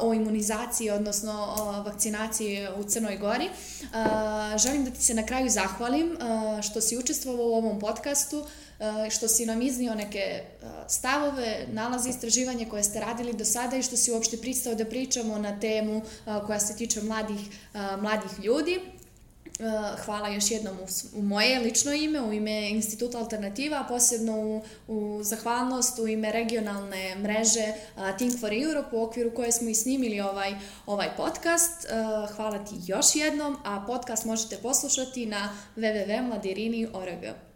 o 0.00 0.14
imunizaciji, 0.14 0.90
odnosno 0.90 1.54
o 1.58 1.82
vakcinaciji 1.82 2.66
u 2.76 2.84
Crnoj 2.84 3.16
Gori. 3.16 3.48
Želim 4.58 4.84
da 4.84 4.90
ti 4.90 5.04
se 5.04 5.14
na 5.14 5.26
kraju 5.26 5.50
zahvalim 5.50 6.16
što 6.62 6.80
si 6.80 6.98
učestvovao 6.98 7.46
u 7.46 7.54
ovom 7.54 7.80
podcastu. 7.80 8.01
E, 8.82 9.10
što 9.10 9.28
si 9.28 9.46
nam 9.46 9.62
iznio 9.62 9.94
neke 9.94 10.18
e, 10.18 10.42
stavove, 10.88 11.66
nalaze 11.72 12.10
istraživanja 12.10 12.68
koje 12.70 12.82
ste 12.82 13.00
radili 13.00 13.32
do 13.32 13.44
sada 13.44 13.76
i 13.76 13.82
što 13.82 13.96
si 13.96 14.12
uopšte 14.12 14.36
pristao 14.36 14.74
da 14.74 14.84
pričamo 14.84 15.38
na 15.38 15.60
temu 15.60 15.96
e, 15.96 16.02
koja 16.46 16.60
se 16.60 16.76
tiče 16.76 17.02
mladih, 17.02 17.40
mladih 18.00 18.30
ljudi. 18.44 18.80
Hvala 20.04 20.28
još 20.28 20.50
jednom 20.50 20.76
u, 21.14 21.22
moje 21.22 21.60
lično 21.60 21.92
ime, 21.92 22.20
u 22.20 22.32
ime 22.32 22.70
Instituta 22.70 23.18
Alternativa, 23.18 23.80
a 23.80 23.88
posebno 23.88 24.38
u, 24.38 24.62
u 24.88 25.22
zahvalnost 25.22 25.98
u 25.98 26.08
ime 26.08 26.32
regionalne 26.32 27.16
mreže 27.16 27.74
Think 28.18 28.40
for 28.40 28.52
Europe 28.52 28.96
u 28.96 29.02
okviru 29.02 29.34
koje 29.34 29.52
smo 29.52 29.68
i 29.68 29.74
snimili 29.74 30.20
ovaj, 30.20 30.54
ovaj 30.86 31.08
podcast. 31.16 31.86
Hvala 32.36 32.64
ti 32.64 32.74
još 32.86 33.06
jednom, 33.16 33.56
a 33.64 33.84
podcast 33.86 34.24
možete 34.24 34.56
poslušati 34.56 35.26
na 35.26 35.56
www.mladirini.org. 35.76 37.51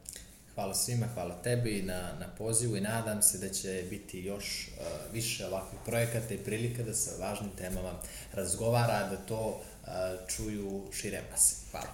Hvala 0.57 0.75
svima, 0.75 1.07
hvala 1.15 1.35
tebi 1.35 1.83
na, 1.83 2.13
na 2.21 2.27
pozivu 2.39 2.77
i 2.77 2.81
nadam 2.81 3.23
se 3.23 3.39
da 3.39 3.49
će 3.49 3.85
biti 3.91 4.21
još 4.21 4.69
uh, 4.69 5.13
više 5.13 5.47
ovakvih 5.47 5.81
projekata 5.85 6.35
i 6.35 6.39
prilika 6.39 6.83
da 6.83 6.95
se 6.95 7.11
o 7.15 7.21
važnim 7.21 7.51
temama 7.51 7.93
razgovara, 8.33 9.09
da 9.11 9.17
to 9.17 9.49
uh, 9.49 9.89
čuju 10.29 10.83
šire 10.93 11.23
mase. 11.31 11.57
Hvala. 11.71 11.87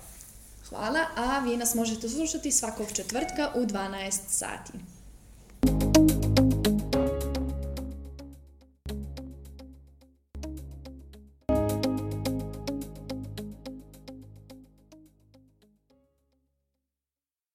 Hvala, 0.68 1.06
a 1.16 1.38
vi 1.44 1.56
nas 1.56 1.74
možete 1.74 2.08
slušati 2.08 2.52
svakog 2.52 2.86
četvrtka 2.92 3.50
u 3.54 3.60
12 3.60 4.10
sati. 4.28 4.72